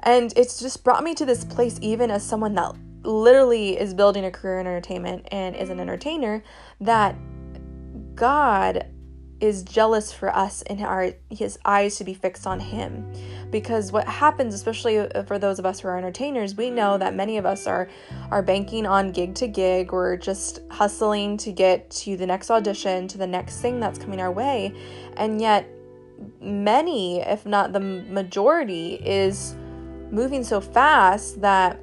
And 0.02 0.32
it's 0.36 0.58
just 0.58 0.82
brought 0.84 1.04
me 1.04 1.14
to 1.14 1.24
this 1.24 1.44
place, 1.44 1.78
even 1.80 2.10
as 2.10 2.22
someone 2.22 2.54
that 2.54 2.74
literally 3.02 3.78
is 3.78 3.94
building 3.94 4.24
a 4.24 4.30
career 4.30 4.60
in 4.60 4.66
entertainment 4.66 5.28
and 5.30 5.56
is 5.56 5.70
an 5.70 5.80
entertainer, 5.80 6.42
that 6.80 7.16
God 8.14 8.86
is 9.42 9.64
jealous 9.64 10.12
for 10.12 10.34
us 10.34 10.62
and 10.62 10.80
our 10.82 11.10
his 11.28 11.58
eyes 11.64 11.96
to 11.96 12.04
be 12.04 12.14
fixed 12.14 12.46
on 12.46 12.60
him. 12.60 13.12
Because 13.50 13.90
what 13.90 14.06
happens 14.06 14.54
especially 14.54 15.04
for 15.26 15.36
those 15.36 15.58
of 15.58 15.66
us 15.66 15.80
who 15.80 15.88
are 15.88 15.98
entertainers 15.98 16.54
we 16.54 16.70
know 16.70 16.96
that 16.96 17.16
many 17.16 17.38
of 17.38 17.44
us 17.44 17.66
are 17.66 17.88
are 18.30 18.40
banking 18.40 18.86
on 18.86 19.10
gig 19.10 19.34
to 19.34 19.48
gig 19.48 19.92
or 19.92 20.16
just 20.16 20.60
hustling 20.70 21.36
to 21.38 21.50
get 21.50 21.90
to 21.90 22.16
the 22.16 22.24
next 22.24 22.52
audition 22.52 23.08
to 23.08 23.18
the 23.18 23.26
next 23.26 23.60
thing 23.60 23.80
that's 23.80 23.98
coming 23.98 24.20
our 24.20 24.30
way. 24.30 24.72
And 25.16 25.40
yet 25.40 25.68
many 26.40 27.20
if 27.20 27.44
not 27.44 27.72
the 27.72 27.80
majority 27.80 28.94
is 28.94 29.56
moving 30.12 30.44
so 30.44 30.60
fast 30.60 31.40
that 31.40 31.80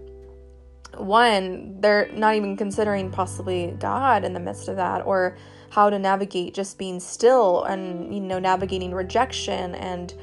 one, 0.97 1.79
they're 1.81 2.09
not 2.13 2.35
even 2.35 2.55
considering 2.55 3.11
possibly 3.11 3.75
God 3.79 4.23
in 4.23 4.33
the 4.33 4.39
midst 4.39 4.67
of 4.67 4.75
that 4.77 5.05
or 5.05 5.37
how 5.71 5.89
to 5.89 5.99
navigate 5.99 6.53
just 6.53 6.77
being 6.77 6.99
still 6.99 7.63
and 7.65 8.13
you 8.13 8.19
know 8.19 8.39
navigating 8.39 8.91
rejection 8.91 9.75
and 9.75 10.15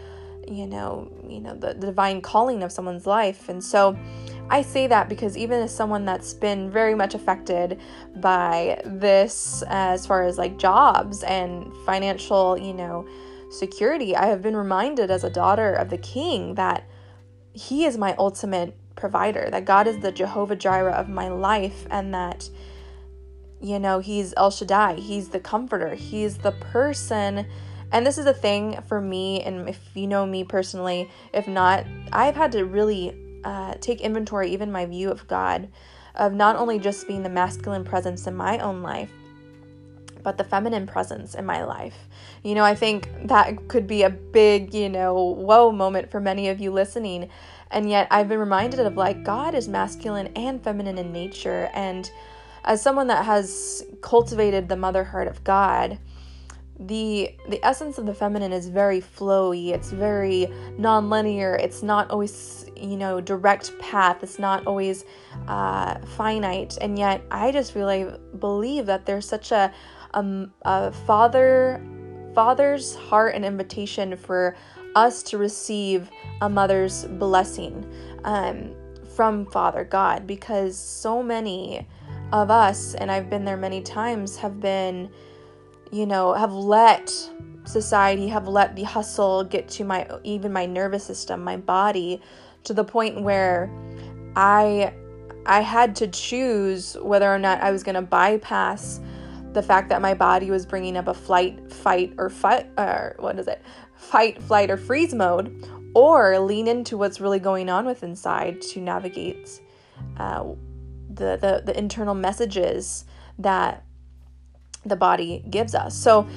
you 0.48 0.66
know 0.66 1.08
you 1.28 1.38
know 1.40 1.54
the, 1.54 1.68
the 1.68 1.86
divine 1.86 2.20
calling 2.20 2.62
of 2.62 2.72
someone's 2.72 3.06
life. 3.06 3.48
And 3.48 3.62
so 3.62 3.96
I 4.50 4.62
say 4.62 4.86
that 4.86 5.08
because 5.08 5.36
even 5.36 5.60
as 5.62 5.74
someone 5.74 6.04
that's 6.04 6.34
been 6.34 6.70
very 6.70 6.94
much 6.94 7.14
affected 7.14 7.80
by 8.16 8.80
this 8.84 9.62
as 9.68 10.06
far 10.06 10.24
as 10.24 10.38
like 10.38 10.58
jobs 10.58 11.22
and 11.24 11.72
financial, 11.84 12.58
you 12.58 12.74
know, 12.74 13.08
security, 13.50 14.14
I 14.14 14.26
have 14.26 14.42
been 14.42 14.56
reminded 14.56 15.10
as 15.10 15.24
a 15.24 15.30
daughter 15.30 15.74
of 15.74 15.90
the 15.90 15.98
king 15.98 16.54
that 16.54 16.88
he 17.56 17.84
is 17.84 17.96
my 17.96 18.14
ultimate 18.18 18.76
provider, 18.96 19.48
that 19.50 19.64
God 19.64 19.86
is 19.86 19.98
the 19.98 20.12
Jehovah 20.12 20.56
Jireh 20.56 20.92
of 20.92 21.08
my 21.08 21.28
life, 21.28 21.86
and 21.90 22.12
that, 22.12 22.48
you 23.60 23.78
know, 23.78 23.98
He's 23.98 24.34
El 24.36 24.50
Shaddai, 24.50 24.94
He's 24.94 25.30
the 25.30 25.40
comforter, 25.40 25.94
He's 25.94 26.38
the 26.38 26.52
person. 26.52 27.46
And 27.92 28.06
this 28.06 28.18
is 28.18 28.26
a 28.26 28.34
thing 28.34 28.80
for 28.88 29.00
me, 29.00 29.42
and 29.42 29.68
if 29.68 29.80
you 29.94 30.06
know 30.06 30.26
me 30.26 30.44
personally, 30.44 31.10
if 31.32 31.48
not, 31.48 31.86
I've 32.12 32.36
had 32.36 32.52
to 32.52 32.64
really 32.64 33.16
uh, 33.44 33.74
take 33.80 34.00
inventory, 34.00 34.50
even 34.50 34.70
my 34.70 34.84
view 34.86 35.10
of 35.10 35.26
God, 35.26 35.68
of 36.14 36.34
not 36.34 36.56
only 36.56 36.78
just 36.78 37.06
being 37.06 37.22
the 37.22 37.30
masculine 37.30 37.84
presence 37.84 38.26
in 38.26 38.34
my 38.34 38.58
own 38.58 38.82
life, 38.82 39.10
but 40.26 40.38
the 40.38 40.42
feminine 40.42 40.88
presence 40.88 41.36
in 41.36 41.46
my 41.46 41.62
life. 41.62 42.08
You 42.42 42.56
know, 42.56 42.64
I 42.64 42.74
think 42.74 43.08
that 43.28 43.68
could 43.68 43.86
be 43.86 44.02
a 44.02 44.10
big, 44.10 44.74
you 44.74 44.88
know, 44.88 45.14
whoa 45.14 45.70
moment 45.70 46.10
for 46.10 46.18
many 46.18 46.48
of 46.48 46.58
you 46.58 46.72
listening. 46.72 47.30
And 47.70 47.88
yet 47.88 48.08
I've 48.10 48.28
been 48.28 48.40
reminded 48.40 48.80
of 48.80 48.96
like 48.96 49.22
God 49.22 49.54
is 49.54 49.68
masculine 49.68 50.26
and 50.34 50.60
feminine 50.60 50.98
in 50.98 51.12
nature. 51.12 51.70
And 51.74 52.10
as 52.64 52.82
someone 52.82 53.06
that 53.06 53.24
has 53.24 53.84
cultivated 54.00 54.68
the 54.68 54.74
mother 54.74 55.04
heart 55.04 55.28
of 55.28 55.44
God, 55.44 55.96
the 56.78 57.34
the 57.48 57.64
essence 57.64 57.96
of 57.96 58.04
the 58.04 58.14
feminine 58.14 58.52
is 58.52 58.68
very 58.68 59.00
flowy. 59.00 59.68
It's 59.68 59.92
very 59.92 60.48
non-linear. 60.76 61.54
It's 61.54 61.84
not 61.84 62.10
always 62.10 62.68
you 62.76 62.96
know 62.96 63.20
direct 63.20 63.78
path. 63.78 64.22
It's 64.22 64.38
not 64.38 64.66
always 64.66 65.04
uh, 65.48 65.98
finite. 66.16 66.76
And 66.80 66.98
yet 66.98 67.22
i 67.30 67.50
just 67.50 67.74
really 67.74 68.10
believe 68.38 68.86
that 68.86 69.06
there's 69.06 69.26
such 69.26 69.52
a, 69.52 69.72
a, 70.16 70.46
a 70.62 70.92
father 70.92 71.80
father's 72.34 72.94
heart 72.94 73.34
and 73.34 73.44
invitation 73.44 74.14
for 74.14 74.56
us 74.94 75.22
to 75.22 75.38
receive 75.38 76.10
a 76.42 76.48
mother's 76.48 77.04
blessing 77.04 77.90
um, 78.24 78.74
from 79.14 79.46
Father 79.46 79.84
God 79.84 80.26
because 80.26 80.76
so 80.76 81.22
many 81.22 81.86
of 82.32 82.50
us, 82.50 82.94
and 82.94 83.10
I've 83.10 83.30
been 83.30 83.44
there 83.44 83.56
many 83.56 83.80
times, 83.80 84.36
have 84.36 84.60
been, 84.60 85.10
you 85.90 86.04
know, 86.04 86.34
have 86.34 86.52
let 86.52 87.10
society, 87.64 88.28
have 88.28 88.48
let 88.48 88.76
the 88.76 88.82
hustle 88.82 89.44
get 89.44 89.68
to 89.68 89.84
my, 89.84 90.06
even 90.22 90.52
my 90.52 90.66
nervous 90.66 91.04
system, 91.04 91.42
my 91.42 91.56
body, 91.56 92.20
to 92.64 92.74
the 92.74 92.84
point 92.84 93.22
where 93.22 93.70
I, 94.36 94.92
I 95.46 95.60
had 95.62 95.96
to 95.96 96.08
choose 96.08 96.98
whether 97.00 97.32
or 97.32 97.38
not 97.38 97.62
I 97.62 97.70
was 97.70 97.82
going 97.82 97.94
to 97.94 98.02
bypass 98.02 99.00
the 99.56 99.62
fact 99.62 99.88
that 99.88 100.00
my 100.00 100.14
body 100.14 100.50
was 100.50 100.64
bringing 100.64 100.96
up 100.96 101.08
a 101.08 101.14
flight, 101.14 101.72
fight, 101.72 102.14
or 102.18 102.30
fight, 102.30 102.68
or 102.78 103.16
what 103.18 103.38
is 103.38 103.48
it? 103.48 103.60
fight, 103.96 104.42
flight, 104.42 104.70
or 104.70 104.76
freeze 104.76 105.14
mode, 105.14 105.68
or 105.94 106.38
lean 106.38 106.68
into 106.68 106.96
what's 106.96 107.20
really 107.20 107.38
going 107.38 107.68
on 107.68 107.86
with 107.86 108.02
inside 108.02 108.60
to 108.60 108.80
navigate 108.80 109.60
uh, 110.18 110.44
the, 111.08 111.38
the, 111.40 111.62
the 111.64 111.76
internal 111.76 112.14
messages 112.14 113.04
that 113.38 113.84
the 114.84 114.96
body 114.96 115.44
gives 115.50 115.74
us. 115.74 115.96
So 115.96 116.28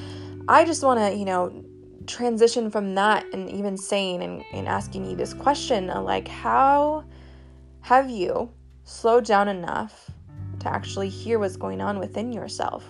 I 0.48 0.66
just 0.66 0.84
want 0.84 1.00
to, 1.00 1.16
you 1.16 1.26
know, 1.26 1.64
transition 2.08 2.72
from 2.72 2.96
that 2.96 3.26
and 3.34 3.50
even 3.52 3.78
saying 3.78 4.24
and, 4.24 4.44
and 4.52 4.68
asking 4.68 5.06
you 5.06 5.16
this 5.16 5.34
question 5.34 5.88
like, 5.88 6.28
how 6.28 7.04
have 7.82 8.10
you 8.10 8.50
slowed 8.84 9.26
down 9.26 9.48
enough 9.48 10.10
to 10.62 10.70
actually 10.70 11.10
hear 11.10 11.38
what's 11.38 11.56
going 11.56 11.82
on 11.82 12.00
within 12.00 12.32
yourself? 12.32 12.84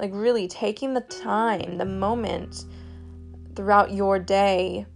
Like, 0.00 0.12
really 0.14 0.48
taking 0.48 0.94
the 0.94 1.02
time, 1.02 1.76
the 1.76 1.84
moment 1.84 2.64
throughout 3.54 3.92
your 3.92 4.18
day 4.18 4.86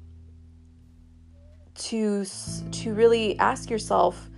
to 1.75 2.25
to 2.71 2.95
really 2.95 3.39
ask 3.39 3.69
yourself 3.69 4.31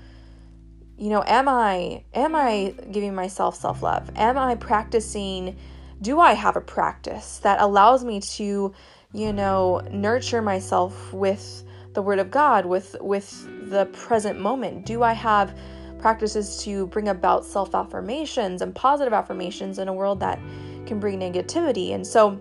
you 0.96 1.10
know 1.10 1.22
am 1.26 1.48
i 1.48 2.02
am 2.14 2.34
i 2.34 2.74
giving 2.90 3.14
myself 3.14 3.54
self-love? 3.54 4.10
Am 4.16 4.38
i 4.38 4.54
practicing? 4.54 5.56
Do 6.00 6.18
i 6.18 6.32
have 6.32 6.56
a 6.56 6.60
practice 6.60 7.38
that 7.38 7.60
allows 7.60 8.04
me 8.04 8.20
to 8.20 8.74
you 9.12 9.32
know 9.32 9.80
nurture 9.90 10.42
myself 10.42 11.12
with 11.12 11.62
the 11.92 12.02
word 12.02 12.18
of 12.18 12.30
god 12.30 12.66
with 12.66 12.96
with 13.00 13.70
the 13.70 13.86
present 13.86 14.40
moment? 14.40 14.86
Do 14.86 15.02
i 15.02 15.12
have 15.12 15.56
practices 15.98 16.62
to 16.64 16.86
bring 16.88 17.08
about 17.08 17.44
self-affirmations 17.44 18.62
and 18.62 18.74
positive 18.74 19.12
affirmations 19.12 19.78
in 19.78 19.88
a 19.88 19.92
world 19.92 20.20
that 20.20 20.38
can 20.86 21.00
bring 21.00 21.18
negativity 21.18 21.94
and 21.94 22.06
so 22.06 22.38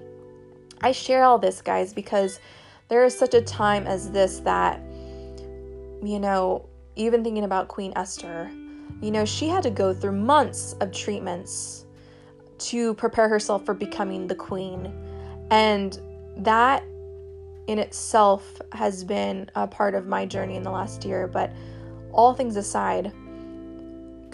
I 0.82 0.92
share 0.92 1.24
all 1.24 1.40
this, 1.40 1.62
guys, 1.62 1.94
because 1.94 2.40
there 2.90 3.04
is 3.04 3.18
such 3.18 3.34
a 3.34 3.42
time 3.42 3.88
as 3.88 4.12
this 4.12 4.40
that, 4.42 4.80
you 6.04 6.20
know, 6.20 6.68
even 6.96 7.24
thinking 7.24 7.44
about 7.44 7.68
Queen 7.68 7.94
Esther, 7.96 8.52
you 9.02 9.12
know, 9.12 9.26
she 9.26 9.48
had 9.48 9.64
to 9.64 9.70
go 9.70 9.94
through 9.94 10.14
months 10.14 10.74
of 10.82 10.92
treatments 10.92 11.86
to 12.58 12.94
prepare 12.94 13.28
herself 13.28 13.66
for 13.66 13.74
becoming 13.74 14.28
the 14.28 14.36
queen. 14.36 14.94
And 15.52 16.00
that 16.38 16.84
in 17.68 17.80
itself 17.80 18.62
has 18.72 19.04
been 19.04 19.50
a 19.56 19.68
part 19.68 19.96
of 19.96 20.08
my 20.08 20.26
journey 20.26 20.56
in 20.56 20.64
the 20.64 20.72
last 20.72 21.04
year. 21.04 21.28
But 21.28 21.52
all 22.12 22.34
things 22.34 22.56
aside, 22.56 23.12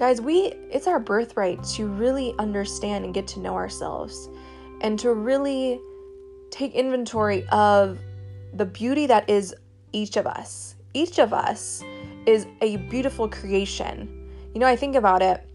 guys, 0.02 0.20
we 0.20 0.46
it's 0.72 0.88
our 0.88 1.00
birthright 1.00 1.64
to 1.64 1.86
really 1.86 2.34
understand 2.40 3.06
and 3.06 3.14
get 3.14 3.28
to 3.28 3.40
know 3.40 3.54
ourselves 3.54 4.30
and 4.82 4.98
to 4.98 5.14
really 5.14 5.80
take 6.50 6.74
inventory 6.74 7.48
of 7.50 8.00
the 8.56 8.66
beauty 8.66 9.06
that 9.06 9.30
is 9.30 9.54
each 9.92 10.18
of 10.18 10.26
us. 10.26 10.74
Each 10.96 11.20
of 11.20 11.34
us 11.34 11.84
is 12.26 12.48
a 12.62 12.78
beautiful 12.78 13.30
creation. 13.30 14.28
You 14.56 14.60
know, 14.60 14.66
I 14.66 14.76
think 14.76 14.96
about 14.96 15.22
it. 15.22 15.48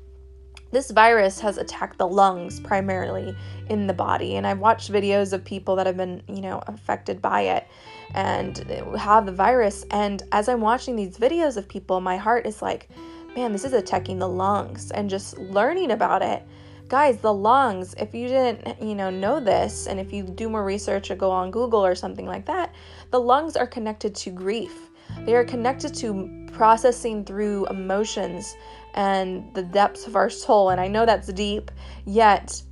This 0.71 0.93
virus 0.93 1.41
has 1.41 1.59
attacked 1.59 1.99
the 1.99 2.07
lungs 2.07 2.61
primarily 2.61 3.37
in 3.69 3.89
the 3.89 3.95
body, 3.95 4.37
and 4.37 4.47
I've 4.47 4.61
watched 4.61 4.93
videos 4.93 5.33
of 5.33 5.45
people 5.45 5.75
that 5.75 5.87
have 5.87 5.97
been, 5.97 6.23
you 6.29 6.41
know, 6.41 6.63
affected 6.69 7.21
by 7.21 7.43
it 7.43 7.67
and 8.15 8.59
have 8.97 9.27
the 9.27 9.33
virus. 9.33 9.85
And 9.91 10.23
as 10.31 10.49
I'm 10.49 10.61
watching 10.61 10.95
these 10.95 11.19
videos 11.19 11.57
of 11.57 11.67
people, 11.67 12.01
my 12.01 12.17
heart 12.17 12.47
is 12.47 12.63
like, 12.63 12.89
man, 13.37 13.53
this 13.53 13.65
is 13.65 13.73
attacking 13.73 14.19
the 14.19 14.29
lungs. 14.29 14.91
And 14.91 15.09
just 15.09 15.39
learning 15.39 15.93
about 15.93 16.23
it 16.23 16.43
guys, 16.89 17.19
the 17.19 17.33
lungs, 17.33 17.95
if 17.99 18.15
you 18.15 18.29
didn't, 18.29 18.81
you 18.81 18.95
know, 18.95 19.11
know 19.11 19.41
this 19.41 19.87
and 19.87 19.99
if 19.99 20.13
you 20.13 20.23
do 20.23 20.49
more 20.49 20.65
research 20.65 21.11
or 21.11 21.17
go 21.17 21.31
on 21.31 21.51
Google 21.51 21.85
or 21.85 21.95
something 21.95 22.27
like 22.27 22.47
that, 22.47 22.75
the 23.11 23.21
lungs 23.21 23.57
are 23.57 23.67
connected 23.67 24.15
to 24.17 24.31
grief. 24.31 24.91
They 25.25 25.35
are 25.35 25.45
connected 25.45 25.95
to 25.97 26.47
processing 26.53 27.25
through 27.25 27.67
emotions 27.67 28.57
and 28.95 29.53
the 29.55 29.63
depths 29.63 30.07
of 30.07 30.17
our 30.17 30.31
soul. 30.31 30.71
And 30.71 30.81
I 30.81 30.89
know 30.89 31.07
that's 31.07 31.33
deep, 31.33 31.71
yet 32.05 32.63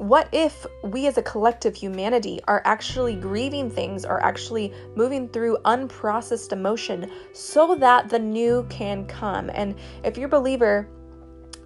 what 0.00 0.30
if 0.32 0.64
we 0.82 1.06
as 1.06 1.18
a 1.18 1.22
collective 1.22 1.76
humanity 1.76 2.40
are 2.48 2.62
actually 2.64 3.14
grieving 3.14 3.68
things, 3.68 4.06
are 4.06 4.18
actually 4.22 4.72
moving 4.96 5.28
through 5.28 5.58
unprocessed 5.66 6.52
emotion 6.52 7.10
so 7.34 7.74
that 7.74 8.08
the 8.08 8.18
new 8.18 8.66
can 8.70 9.04
come? 9.04 9.50
And 9.52 9.74
if 10.02 10.16
you're 10.16 10.28
a 10.28 10.30
believer, 10.30 10.88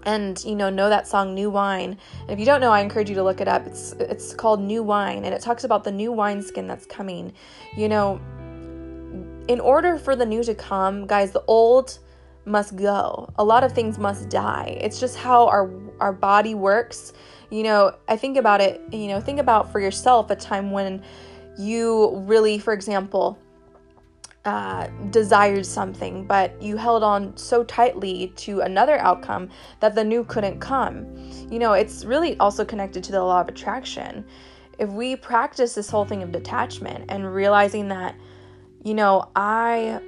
and 0.03 0.45
you 0.45 0.57
know 0.57 0.69
know 0.69 0.91
that 0.91 1.09
song 1.09 1.33
new 1.33 1.49
wine 1.49 1.97
and 2.21 2.31
if 2.31 2.39
you 2.39 2.45
don't 2.45 2.61
know 2.61 2.71
i 2.71 2.81
encourage 2.81 3.09
you 3.09 3.15
to 3.15 3.23
look 3.23 3.41
it 3.41 3.49
up. 3.49 3.67
It's 3.67 3.93
it's 3.93 4.35
called 4.35 4.61
new 4.61 4.83
wine 4.83 5.25
and 5.25 5.33
it 5.33 5.41
talks 5.41 5.65
about 5.65 5.83
the 5.83 5.93
new 5.93 6.13
wineskin 6.13 6.67
that's 6.67 6.85
coming. 6.85 7.33
You 7.75 7.89
know 7.89 8.21
in 9.49 9.61
order 9.61 9.97
for 9.97 10.15
the 10.15 10.27
new 10.27 10.43
to 10.45 10.55
come 10.55 11.07
guys 11.07 11.31
the 11.31 11.43
old 11.47 12.01
must 12.45 12.77
go. 12.77 13.33
A 13.37 13.45
lot 13.45 13.65
of 13.65 13.73
things 13.73 13.99
must 13.99 14.29
die. 14.29 14.77
It's 14.81 15.01
just 15.01 15.17
how 15.17 15.47
our 15.47 15.71
our 16.01 16.13
body 16.13 16.55
works 16.55 17.15
you 17.55 17.63
know 17.63 17.95
i 18.09 18.17
think 18.17 18.37
about 18.37 18.61
it 18.61 18.81
you 18.93 19.07
know 19.07 19.21
think 19.21 19.39
about 19.39 19.71
for 19.71 19.81
yourself 19.81 20.31
a 20.31 20.37
time 20.37 20.71
when 20.71 21.03
you 21.57 22.17
really 22.27 22.59
for 22.59 22.73
example 22.73 23.39
uh, 24.45 24.89
desired 25.09 25.65
something, 25.65 26.27
but 26.27 26.61
you 26.61 26.77
held 26.77 27.03
on 27.03 27.35
so 27.35 27.65
tightly 27.65 28.31
to 28.37 28.61
another 28.61 28.99
outcome 28.99 29.49
that 29.81 29.95
the 29.95 30.05
new 30.05 30.23
couldn't 30.25 30.61
come. 30.61 31.07
You 31.51 31.59
know, 31.59 31.73
it's 31.73 32.05
really 32.05 32.37
also 32.39 32.63
connected 32.63 33.03
to 33.05 33.13
the 33.13 33.23
law 33.23 33.41
of 33.41 33.49
attraction. 33.49 34.23
If 34.79 34.91
we 34.91 35.17
practice 35.17 35.75
this 35.75 35.89
whole 35.89 36.05
thing 36.05 36.23
of 36.23 36.31
detachment 36.31 37.07
and 37.09 37.35
realizing 37.35 37.89
that, 37.89 38.17
you 38.83 38.93
know, 38.93 39.31
I, 39.35 40.01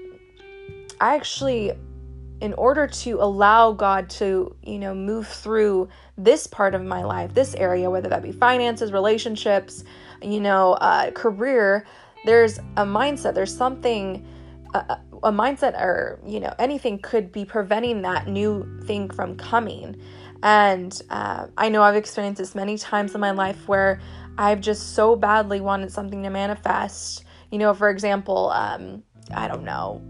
I 1.00 1.14
actually, 1.14 1.72
in 2.40 2.52
order 2.54 2.86
to 2.86 3.20
allow 3.20 3.72
God 3.72 4.10
to, 4.10 4.54
you 4.62 4.78
know, 4.78 4.94
move 4.94 5.26
through 5.26 5.88
this 6.18 6.46
part 6.46 6.74
of 6.74 6.82
my 6.82 7.02
life, 7.02 7.32
this 7.34 7.54
area, 7.54 7.90
whether 7.90 8.08
that 8.08 8.22
be 8.22 8.32
finances, 8.32 8.92
relationships, 8.92 9.84
you 10.22 10.40
know, 10.40 10.74
uh, 10.74 11.10
career, 11.12 11.86
there's 12.24 12.58
a 12.58 12.84
mindset, 12.84 13.34
there's 13.34 13.54
something, 13.56 14.26
a, 14.74 14.98
a 15.22 15.32
mindset 15.32 15.80
or, 15.80 16.20
you 16.26 16.40
know, 16.40 16.52
anything 16.58 16.98
could 16.98 17.32
be 17.32 17.44
preventing 17.44 18.02
that 18.02 18.28
new 18.28 18.80
thing 18.84 19.08
from 19.08 19.36
coming. 19.36 19.96
And 20.42 21.00
uh, 21.08 21.46
I 21.56 21.70
know 21.70 21.82
I've 21.82 21.96
experienced 21.96 22.38
this 22.38 22.54
many 22.54 22.76
times 22.76 23.14
in 23.14 23.20
my 23.20 23.30
life 23.30 23.66
where 23.66 24.00
I've 24.36 24.60
just 24.60 24.94
so 24.94 25.16
badly 25.16 25.62
wanted 25.62 25.90
something 25.90 26.22
to 26.22 26.30
manifest. 26.30 27.24
You 27.50 27.58
know, 27.58 27.72
for 27.72 27.88
example, 27.88 28.50
um, 28.50 29.02
I 29.34 29.48
don't 29.48 29.64
know, 29.64 30.02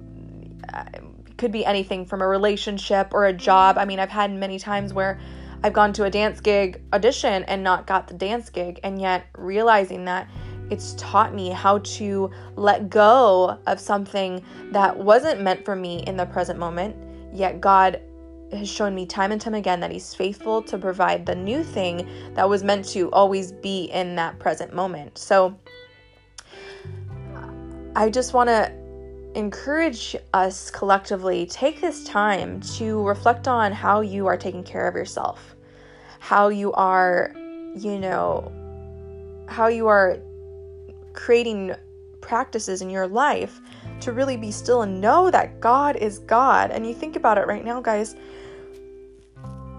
it 0.92 1.02
could 1.36 1.52
be 1.52 1.64
anything 1.64 2.06
from 2.06 2.22
a 2.22 2.26
relationship 2.26 3.12
or 3.12 3.26
a 3.26 3.32
job. 3.32 3.78
I 3.78 3.84
mean, 3.84 3.98
I've 3.98 4.10
had 4.10 4.32
many 4.32 4.58
times 4.58 4.92
where 4.92 5.18
I've 5.62 5.72
gone 5.72 5.92
to 5.94 6.04
a 6.04 6.10
dance 6.10 6.40
gig 6.40 6.82
audition 6.92 7.42
and 7.44 7.62
not 7.62 7.86
got 7.86 8.08
the 8.08 8.14
dance 8.14 8.50
gig, 8.50 8.80
and 8.82 9.00
yet 9.00 9.26
realizing 9.36 10.04
that 10.04 10.28
it's 10.70 10.94
taught 10.98 11.34
me 11.34 11.50
how 11.50 11.78
to 11.78 12.30
let 12.56 12.90
go 12.90 13.58
of 13.66 13.80
something 13.80 14.42
that 14.72 14.96
wasn't 14.96 15.40
meant 15.40 15.64
for 15.64 15.76
me 15.76 16.02
in 16.06 16.16
the 16.16 16.26
present 16.26 16.58
moment, 16.58 16.96
yet 17.32 17.60
God 17.60 18.00
has 18.52 18.68
shown 18.68 18.94
me 18.94 19.06
time 19.06 19.32
and 19.32 19.40
time 19.40 19.54
again 19.54 19.80
that 19.80 19.90
He's 19.90 20.14
faithful 20.14 20.62
to 20.62 20.78
provide 20.78 21.26
the 21.26 21.34
new 21.34 21.64
thing 21.64 22.08
that 22.34 22.48
was 22.48 22.62
meant 22.62 22.84
to 22.90 23.10
always 23.10 23.52
be 23.52 23.84
in 23.86 24.14
that 24.16 24.38
present 24.38 24.74
moment. 24.74 25.18
So 25.18 25.56
I 27.96 28.10
just 28.10 28.34
want 28.34 28.48
to 28.48 28.72
encourage 29.36 30.16
us 30.32 30.70
collectively 30.70 31.44
take 31.46 31.80
this 31.82 32.04
time 32.04 32.58
to 32.60 33.06
reflect 33.06 33.46
on 33.46 33.70
how 33.70 34.00
you 34.00 34.26
are 34.26 34.36
taking 34.36 34.64
care 34.64 34.88
of 34.88 34.94
yourself, 34.94 35.54
how 36.20 36.48
you 36.48 36.72
are, 36.72 37.32
you 37.76 37.98
know, 37.98 38.50
how 39.46 39.68
you 39.68 39.86
are 39.88 40.18
creating 41.12 41.74
practices 42.22 42.80
in 42.80 42.88
your 42.88 43.06
life 43.06 43.60
to 44.00 44.12
really 44.12 44.38
be 44.38 44.50
still 44.50 44.82
and 44.82 45.02
know 45.02 45.30
that 45.30 45.60
God 45.60 45.96
is 45.96 46.18
God. 46.20 46.70
And 46.70 46.86
you 46.86 46.94
think 46.94 47.14
about 47.14 47.36
it 47.36 47.46
right 47.46 47.64
now, 47.64 47.82
guys, 47.82 48.16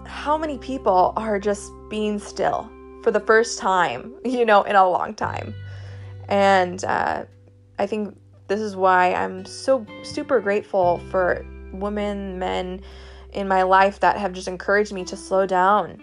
how 0.06 0.38
many 0.38 0.56
people 0.58 1.12
are 1.16 1.40
just 1.40 1.72
being 1.90 2.20
still 2.20 2.70
for 3.02 3.10
the 3.10 3.20
first 3.20 3.58
time, 3.58 4.14
you 4.24 4.44
know, 4.44 4.62
in 4.62 4.76
a 4.76 4.88
long 4.88 5.14
time? 5.14 5.52
And 6.28 6.84
uh, 6.84 7.24
I 7.80 7.86
think 7.86 8.16
this 8.48 8.60
is 8.60 8.74
why 8.74 9.14
I'm 9.14 9.44
so 9.44 9.86
super 10.02 10.40
grateful 10.40 11.00
for 11.10 11.44
women, 11.72 12.38
men 12.38 12.82
in 13.32 13.46
my 13.46 13.62
life 13.62 14.00
that 14.00 14.16
have 14.16 14.32
just 14.32 14.48
encouraged 14.48 14.92
me 14.92 15.04
to 15.04 15.16
slow 15.16 15.46
down, 15.46 16.02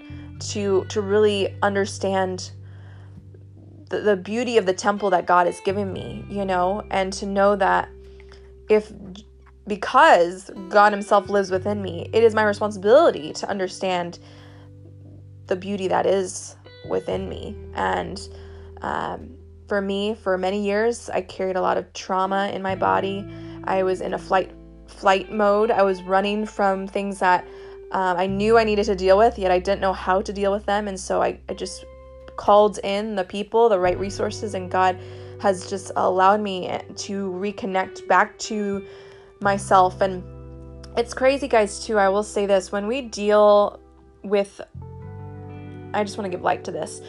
to 0.52 0.86
to 0.86 1.02
really 1.02 1.56
understand 1.62 2.52
the, 3.90 4.00
the 4.00 4.16
beauty 4.16 4.58
of 4.58 4.66
the 4.66 4.74
temple 4.74 5.10
that 5.10 5.26
God 5.26 5.48
has 5.48 5.60
given 5.62 5.92
me, 5.92 6.26
you 6.30 6.46
know, 6.46 6.84
and 6.92 7.12
to 7.14 7.26
know 7.26 7.56
that 7.56 7.90
if 8.70 8.92
because 9.68 10.52
God 10.70 10.94
Himself 10.94 11.30
lives 11.30 11.50
within 11.50 11.82
me, 11.82 12.10
it 12.14 12.24
is 12.24 12.36
my 12.36 12.44
responsibility 12.44 13.34
to 13.34 13.50
understand 13.50 14.20
the 15.48 15.56
beauty 15.56 15.88
that 15.88 16.06
is 16.06 16.56
within 16.88 17.28
me. 17.30 17.56
And 17.74 18.22
um, 18.82 19.35
for 19.68 19.82
me, 19.82 20.16
for 20.16 20.38
many 20.38 20.64
years, 20.64 21.10
I 21.10 21.22
carried 21.22 21.56
a 21.56 21.62
lot 21.62 21.78
of 21.78 21.92
trauma 21.94 22.52
in 22.54 22.62
my 22.62 22.76
body. 22.76 23.28
I 23.64 23.84
was 23.84 24.02
in 24.02 24.14
a 24.14 24.20
flight 24.20 24.52
flight 24.88 25.32
mode. 25.32 25.72
I 25.72 25.82
was 25.82 26.04
running 26.04 26.46
from 26.46 26.88
things 26.88 27.20
that 27.20 27.48
um, 27.92 28.18
I 28.18 28.28
knew 28.28 28.58
I 28.58 28.64
needed 28.64 28.86
to 28.86 28.96
deal 28.96 29.18
with, 29.18 29.38
yet 29.38 29.52
I 29.52 29.60
didn't 29.60 29.82
know 29.82 29.94
how 29.94 30.22
to 30.22 30.32
deal 30.32 30.52
with 30.52 30.66
them. 30.66 30.88
And 30.88 31.00
so 31.00 31.22
I, 31.22 31.40
I 31.50 31.54
just 31.54 31.86
called 32.36 32.80
in 32.84 33.16
the 33.16 33.24
people, 33.24 33.70
the 33.70 33.80
right 33.80 33.98
resources, 33.98 34.54
and 34.54 34.70
God 34.70 35.00
has 35.42 35.70
just 35.70 35.92
allowed 35.96 36.42
me 36.42 36.80
to 36.98 37.32
reconnect 37.32 38.08
back 38.08 38.38
to 38.40 38.86
myself. 39.42 40.02
And 40.02 40.24
it's 40.98 41.14
crazy, 41.14 41.48
guys, 41.48 41.86
too. 41.86 41.98
I 41.98 42.10
will 42.10 42.24
say 42.24 42.46
this 42.46 42.72
when 42.72 42.88
we 42.88 43.02
deal 43.02 43.80
with, 44.24 44.62
I 45.94 46.04
just 46.04 46.18
want 46.18 46.26
to 46.26 46.36
give 46.36 46.44
light 46.44 46.64
to 46.66 46.72
this. 46.72 47.02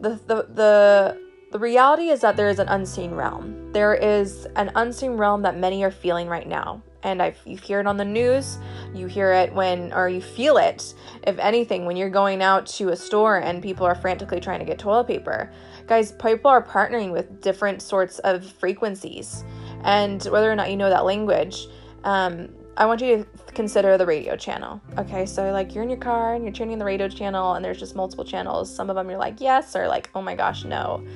The, 0.00 0.20
the, 0.26 0.46
the, 0.54 1.23
the 1.54 1.60
reality 1.60 2.08
is 2.08 2.20
that 2.22 2.36
there 2.36 2.48
is 2.48 2.58
an 2.58 2.66
unseen 2.66 3.12
realm. 3.12 3.72
There 3.72 3.94
is 3.94 4.44
an 4.56 4.72
unseen 4.74 5.12
realm 5.12 5.42
that 5.42 5.56
many 5.56 5.84
are 5.84 5.90
feeling 5.92 6.26
right 6.26 6.48
now 6.48 6.82
and 7.04 7.22
I 7.22 7.36
you 7.44 7.56
hear 7.56 7.78
it 7.78 7.86
on 7.86 7.96
the 7.96 8.04
news, 8.04 8.58
you 8.92 9.06
hear 9.06 9.32
it 9.32 9.54
when 9.54 9.92
or 9.92 10.08
you 10.08 10.20
feel 10.20 10.56
it 10.56 10.94
if 11.26 11.38
anything 11.38 11.86
when 11.86 11.96
you're 11.96 12.10
going 12.10 12.42
out 12.42 12.66
to 12.78 12.88
a 12.88 12.96
store 12.96 13.38
and 13.38 13.62
people 13.62 13.86
are 13.86 13.94
frantically 13.94 14.40
trying 14.40 14.58
to 14.58 14.64
get 14.64 14.78
toilet 14.80 15.06
paper. 15.06 15.52
Guys, 15.86 16.10
people 16.12 16.50
are 16.50 16.60
partnering 16.60 17.12
with 17.12 17.40
different 17.40 17.82
sorts 17.82 18.18
of 18.20 18.44
frequencies. 18.44 19.44
And 19.84 20.24
whether 20.24 20.50
or 20.50 20.56
not 20.56 20.70
you 20.70 20.76
know 20.76 20.88
that 20.88 21.04
language, 21.04 21.68
um, 22.02 22.48
I 22.76 22.86
want 22.86 23.00
you 23.00 23.18
to 23.18 23.52
consider 23.52 23.96
the 23.96 24.06
radio 24.06 24.34
channel. 24.34 24.80
Okay, 24.98 25.26
so 25.26 25.52
like 25.52 25.74
you're 25.74 25.84
in 25.84 25.90
your 25.90 25.98
car 25.98 26.34
and 26.34 26.42
you're 26.42 26.52
tuning 26.52 26.78
the 26.78 26.84
radio 26.84 27.06
channel, 27.06 27.52
and 27.52 27.64
there's 27.64 27.78
just 27.78 27.94
multiple 27.94 28.24
channels. 28.24 28.74
Some 28.74 28.90
of 28.90 28.96
them 28.96 29.08
you're 29.08 29.18
like, 29.18 29.40
yes, 29.40 29.76
or 29.76 29.86
like, 29.86 30.10
oh 30.14 30.22
my 30.22 30.34
gosh, 30.34 30.64
no. 30.64 31.06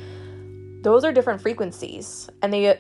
Those 0.82 1.04
are 1.04 1.12
different 1.12 1.40
frequencies, 1.40 2.28
and 2.42 2.52
they 2.52 2.78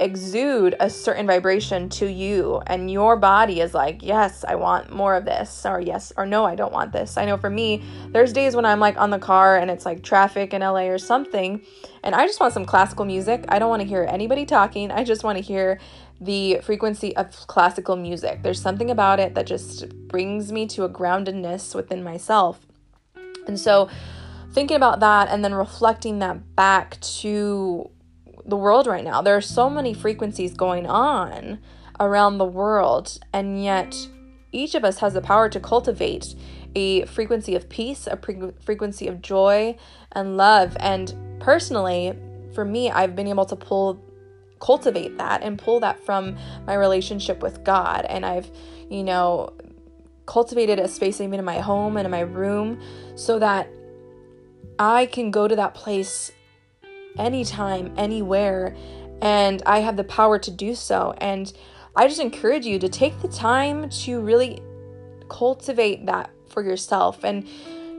exude 0.00 0.74
a 0.78 0.90
certain 0.90 1.26
vibration 1.26 1.88
to 1.88 2.06
you 2.06 2.60
and 2.66 2.90
your 2.90 3.16
body 3.16 3.60
is 3.60 3.72
like 3.72 4.02
yes 4.02 4.44
i 4.46 4.54
want 4.54 4.92
more 4.92 5.14
of 5.14 5.24
this 5.24 5.64
or 5.64 5.80
yes 5.80 6.12
or 6.16 6.26
no 6.26 6.44
i 6.44 6.54
don't 6.54 6.72
want 6.72 6.92
this. 6.92 7.16
I 7.16 7.24
know 7.24 7.38
for 7.38 7.48
me 7.48 7.82
there's 8.10 8.32
days 8.32 8.54
when 8.54 8.66
i'm 8.66 8.80
like 8.80 8.98
on 8.98 9.10
the 9.10 9.18
car 9.18 9.56
and 9.56 9.70
it's 9.70 9.86
like 9.86 10.02
traffic 10.02 10.52
in 10.52 10.60
la 10.60 10.80
or 10.80 10.98
something 10.98 11.62
and 12.02 12.14
i 12.14 12.26
just 12.26 12.40
want 12.40 12.52
some 12.52 12.66
classical 12.66 13.04
music. 13.04 13.46
I 13.48 13.58
don't 13.58 13.70
want 13.70 13.82
to 13.82 13.88
hear 13.88 14.06
anybody 14.08 14.44
talking. 14.44 14.90
I 14.90 15.02
just 15.02 15.24
want 15.24 15.38
to 15.38 15.42
hear 15.42 15.80
the 16.20 16.60
frequency 16.62 17.16
of 17.16 17.46
classical 17.46 17.96
music. 17.96 18.42
There's 18.42 18.60
something 18.60 18.90
about 18.90 19.20
it 19.20 19.34
that 19.34 19.46
just 19.46 19.88
brings 20.08 20.52
me 20.52 20.66
to 20.68 20.84
a 20.84 20.88
groundedness 20.88 21.74
within 21.74 22.02
myself. 22.02 22.66
And 23.46 23.58
so 23.58 23.88
thinking 24.56 24.78
about 24.78 25.00
that 25.00 25.28
and 25.28 25.44
then 25.44 25.54
reflecting 25.54 26.18
that 26.20 26.56
back 26.56 26.98
to 27.02 27.90
the 28.46 28.56
world 28.56 28.86
right 28.86 29.04
now. 29.04 29.20
There 29.20 29.36
are 29.36 29.42
so 29.42 29.68
many 29.68 29.92
frequencies 29.92 30.54
going 30.54 30.86
on 30.86 31.58
around 32.00 32.38
the 32.38 32.46
world, 32.46 33.18
and 33.34 33.62
yet 33.62 33.94
each 34.52 34.74
of 34.74 34.82
us 34.82 35.00
has 35.00 35.12
the 35.12 35.20
power 35.20 35.50
to 35.50 35.60
cultivate 35.60 36.34
a 36.74 37.04
frequency 37.04 37.54
of 37.54 37.68
peace, 37.68 38.08
a 38.10 38.16
pre- 38.16 38.52
frequency 38.64 39.08
of 39.08 39.20
joy 39.20 39.76
and 40.12 40.38
love. 40.38 40.74
And 40.80 41.14
personally, 41.38 42.14
for 42.54 42.64
me, 42.64 42.90
I've 42.90 43.14
been 43.14 43.28
able 43.28 43.44
to 43.44 43.56
pull 43.56 44.02
cultivate 44.58 45.18
that 45.18 45.42
and 45.42 45.58
pull 45.58 45.80
that 45.80 46.02
from 46.02 46.34
my 46.66 46.72
relationship 46.72 47.42
with 47.42 47.62
God. 47.62 48.06
And 48.08 48.24
I've, 48.24 48.50
you 48.88 49.04
know, 49.04 49.52
cultivated 50.24 50.78
a 50.78 50.88
space 50.88 51.20
even 51.20 51.38
in 51.38 51.44
my 51.44 51.60
home 51.60 51.98
and 51.98 52.06
in 52.06 52.10
my 52.10 52.20
room 52.20 52.80
so 53.16 53.38
that 53.38 53.68
I 54.78 55.06
can 55.06 55.30
go 55.30 55.48
to 55.48 55.56
that 55.56 55.74
place 55.74 56.32
anytime, 57.18 57.94
anywhere, 57.96 58.76
and 59.22 59.62
I 59.64 59.80
have 59.80 59.96
the 59.96 60.04
power 60.04 60.38
to 60.38 60.50
do 60.50 60.74
so. 60.74 61.14
And 61.18 61.52
I 61.94 62.08
just 62.08 62.20
encourage 62.20 62.66
you 62.66 62.78
to 62.78 62.88
take 62.88 63.20
the 63.22 63.28
time 63.28 63.88
to 63.88 64.20
really 64.20 64.62
cultivate 65.28 66.06
that 66.06 66.30
for 66.48 66.62
yourself. 66.62 67.24
And, 67.24 67.48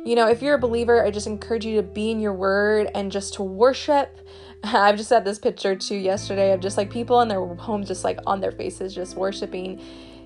you 0.05 0.15
know, 0.15 0.27
if 0.27 0.41
you're 0.41 0.55
a 0.55 0.59
believer, 0.59 1.03
I 1.03 1.11
just 1.11 1.27
encourage 1.27 1.65
you 1.65 1.75
to 1.77 1.83
be 1.83 2.11
in 2.11 2.19
your 2.19 2.33
word 2.33 2.89
and 2.93 3.11
just 3.11 3.33
to 3.35 3.43
worship. 3.43 4.19
I've 4.63 4.97
just 4.97 5.09
had 5.09 5.25
this 5.25 5.39
picture 5.39 5.75
too 5.75 5.95
yesterday 5.95 6.53
of 6.53 6.59
just 6.59 6.77
like 6.77 6.91
people 6.91 7.21
in 7.21 7.27
their 7.27 7.43
homes, 7.43 7.87
just 7.87 8.03
like 8.03 8.19
on 8.27 8.39
their 8.39 8.51
faces, 8.51 8.93
just 8.93 9.15
worshiping. 9.15 9.81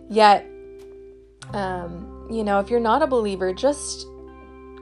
Yet, 0.09 0.45
um, 1.53 2.27
you 2.29 2.43
know, 2.43 2.59
if 2.59 2.69
you're 2.69 2.79
not 2.79 3.01
a 3.01 3.07
believer, 3.07 3.53
just 3.53 4.07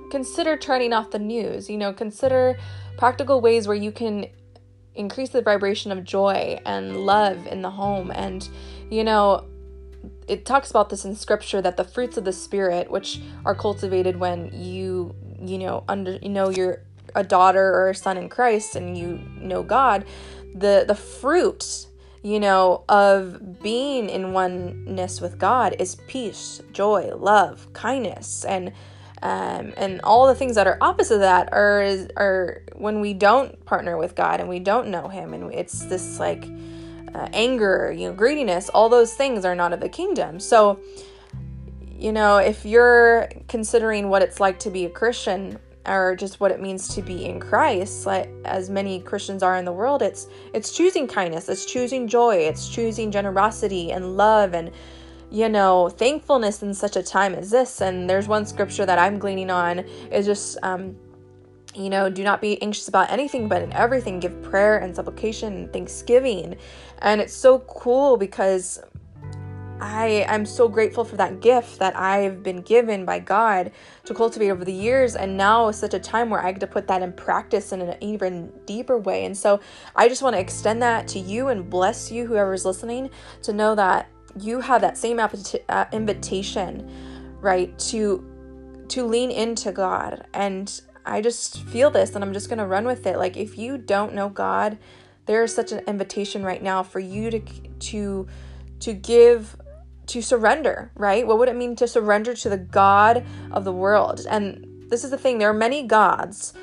consider 0.09 0.57
turning 0.57 0.93
off 0.93 1.11
the 1.11 1.19
news. 1.19 1.69
You 1.69 1.77
know, 1.77 1.93
consider 1.93 2.57
practical 2.97 3.41
ways 3.41 3.67
where 3.67 3.77
you 3.77 3.91
can 3.91 4.27
increase 4.95 5.29
the 5.29 5.41
vibration 5.41 5.91
of 5.91 6.03
joy 6.03 6.59
and 6.65 6.97
love 7.05 7.47
in 7.47 7.61
the 7.61 7.69
home. 7.69 8.11
And, 8.11 8.47
you 8.89 9.03
know, 9.03 9.45
it 10.27 10.45
talks 10.45 10.69
about 10.69 10.89
this 10.89 11.05
in 11.05 11.15
scripture 11.15 11.61
that 11.61 11.77
the 11.77 11.83
fruits 11.83 12.17
of 12.17 12.25
the 12.25 12.33
spirit, 12.33 12.91
which 12.91 13.21
are 13.45 13.55
cultivated 13.55 14.19
when 14.19 14.51
you, 14.53 15.15
you 15.39 15.57
know, 15.57 15.83
under, 15.87 16.17
you 16.21 16.29
know, 16.29 16.49
you're 16.49 16.83
a 17.15 17.23
daughter 17.23 17.73
or 17.73 17.89
a 17.89 17.95
son 17.95 18.17
in 18.17 18.29
Christ 18.29 18.75
and 18.75 18.97
you 18.97 19.19
know 19.39 19.63
God, 19.63 20.05
the, 20.53 20.85
the 20.87 20.95
fruit 20.95 21.87
you 22.21 22.39
know, 22.39 22.83
of 22.89 23.61
being 23.61 24.09
in 24.09 24.33
oneness 24.33 25.21
with 25.21 25.39
God 25.39 25.75
is 25.79 25.95
peace, 26.07 26.61
joy, 26.73 27.15
love, 27.15 27.71
kindness, 27.73 28.43
and 28.43 28.73
um, 29.21 29.73
and 29.75 29.99
all 30.03 30.27
the 30.27 30.35
things 30.35 30.55
that 30.55 30.67
are 30.67 30.77
opposite 30.79 31.15
of 31.15 31.19
that 31.21 31.49
are 31.51 32.07
are 32.15 32.63
when 32.75 33.01
we 33.01 33.13
don't 33.13 33.65
partner 33.65 33.97
with 33.97 34.15
God 34.15 34.39
and 34.39 34.47
we 34.47 34.59
don't 34.59 34.87
know 34.87 35.07
Him, 35.07 35.33
and 35.33 35.53
it's 35.53 35.85
this 35.85 36.19
like 36.19 36.47
uh, 37.13 37.27
anger, 37.33 37.93
you 37.95 38.07
know, 38.07 38.13
greediness. 38.13 38.69
All 38.69 38.89
those 38.89 39.13
things 39.13 39.45
are 39.45 39.55
not 39.55 39.73
of 39.73 39.81
the 39.81 39.89
kingdom. 39.89 40.39
So, 40.39 40.79
you 41.91 42.11
know, 42.11 42.37
if 42.37 42.65
you're 42.65 43.29
considering 43.47 44.09
what 44.09 44.21
it's 44.21 44.39
like 44.39 44.59
to 44.59 44.69
be 44.69 44.85
a 44.85 44.89
Christian 44.89 45.59
or 45.85 46.15
just 46.15 46.39
what 46.39 46.51
it 46.51 46.61
means 46.61 46.87
to 46.95 47.01
be 47.01 47.25
in 47.25 47.39
Christ, 47.39 48.05
like 48.05 48.29
as 48.45 48.69
many 48.69 48.99
Christians 48.99 49.43
are 49.43 49.57
in 49.57 49.65
the 49.65 49.71
world, 49.73 50.01
it's 50.01 50.27
it's 50.53 50.71
choosing 50.71 51.07
kindness, 51.07 51.49
it's 51.49 51.65
choosing 51.65 52.07
joy, 52.07 52.35
it's 52.35 52.69
choosing 52.69 53.11
generosity 53.11 53.91
and 53.91 54.15
love 54.15 54.53
and 54.53 54.71
you 55.31 55.49
know, 55.49 55.89
thankfulness 55.89 56.63
in 56.63 56.73
such 56.73 56.95
a 56.95 57.03
time 57.03 57.33
as 57.35 57.51
this. 57.51 57.81
And 57.81 58.09
there's 58.09 58.27
one 58.27 58.45
scripture 58.45 58.85
that 58.85 58.97
I'm 58.97 59.19
gleaning 59.19 59.51
on 59.51 59.79
is 60.11 60.25
just, 60.25 60.57
um, 60.63 60.95
you 61.75 61.89
know, 61.89 62.09
do 62.09 62.23
not 62.23 62.41
be 62.41 62.61
anxious 62.61 62.87
about 62.87 63.11
anything, 63.11 63.47
but 63.47 63.61
in 63.61 63.71
everything, 63.73 64.19
give 64.19 64.41
prayer 64.41 64.79
and 64.79 64.95
supplication 64.95 65.53
and 65.53 65.73
thanksgiving. 65.73 66.55
And 67.01 67.21
it's 67.21 67.33
so 67.33 67.59
cool 67.59 68.17
because 68.17 68.81
I 69.81 70.25
I'm 70.27 70.45
so 70.45 70.67
grateful 70.67 71.05
for 71.05 71.15
that 71.17 71.39
gift 71.39 71.79
that 71.79 71.95
I've 71.95 72.43
been 72.43 72.61
given 72.61 73.05
by 73.05 73.19
God 73.19 73.71
to 74.05 74.13
cultivate 74.13 74.49
over 74.49 74.65
the 74.65 74.73
years 74.73 75.15
and 75.15 75.37
now 75.37 75.69
is 75.69 75.77
such 75.77 75.93
a 75.93 75.99
time 75.99 76.29
where 76.29 76.41
I 76.41 76.51
get 76.51 76.59
to 76.61 76.67
put 76.67 76.87
that 76.87 77.01
in 77.01 77.13
practice 77.13 77.71
in 77.71 77.81
an 77.81 77.95
even 78.01 78.51
deeper 78.65 78.97
way. 78.97 79.25
And 79.25 79.37
so 79.37 79.61
I 79.95 80.09
just 80.09 80.21
want 80.21 80.35
to 80.35 80.39
extend 80.39 80.81
that 80.81 81.07
to 81.09 81.19
you 81.19 81.47
and 81.47 81.69
bless 81.69 82.11
you 82.11 82.27
whoever's 82.27 82.65
listening 82.65 83.09
to 83.43 83.53
know 83.53 83.73
that 83.75 84.09
you 84.37 84.61
have 84.61 84.81
that 84.81 84.97
same 84.97 85.19
uh, 85.19 85.85
invitation, 85.91 86.89
right, 87.41 87.77
to 87.79 88.25
to 88.89 89.05
lean 89.05 89.29
into 89.29 89.71
God. 89.71 90.25
And 90.33 90.81
I 91.05 91.21
just 91.21 91.61
feel 91.67 91.91
this 91.91 92.15
and 92.15 92.23
I'm 92.23 92.33
just 92.33 92.49
going 92.49 92.57
to 92.57 92.65
run 92.65 92.85
with 92.85 93.05
it. 93.05 93.17
Like 93.17 93.37
if 93.37 93.57
you 93.57 93.77
don't 93.77 94.15
know 94.15 94.29
God, 94.29 94.79
there 95.27 95.43
is 95.43 95.53
such 95.53 95.71
an 95.71 95.81
invitation 95.87 96.43
right 96.43 96.61
now 96.61 96.81
for 96.83 96.99
you 96.99 97.29
to 97.31 97.39
to 97.39 98.27
to 98.79 98.93
give 98.93 99.55
to 100.07 100.21
surrender, 100.23 100.91
right? 100.95 101.25
What 101.25 101.37
would 101.37 101.49
it 101.49 101.55
mean 101.55 101.75
to 101.77 101.87
surrender 101.87 102.33
to 102.33 102.49
the 102.49 102.57
God 102.57 103.23
of 103.51 103.63
the 103.63 103.71
world? 103.71 104.25
And 104.27 104.65
this 104.89 105.03
is 105.03 105.11
the 105.11 105.19
thing, 105.19 105.37
there 105.37 105.49
are 105.51 105.53
many 105.53 105.83
gods 105.83 106.53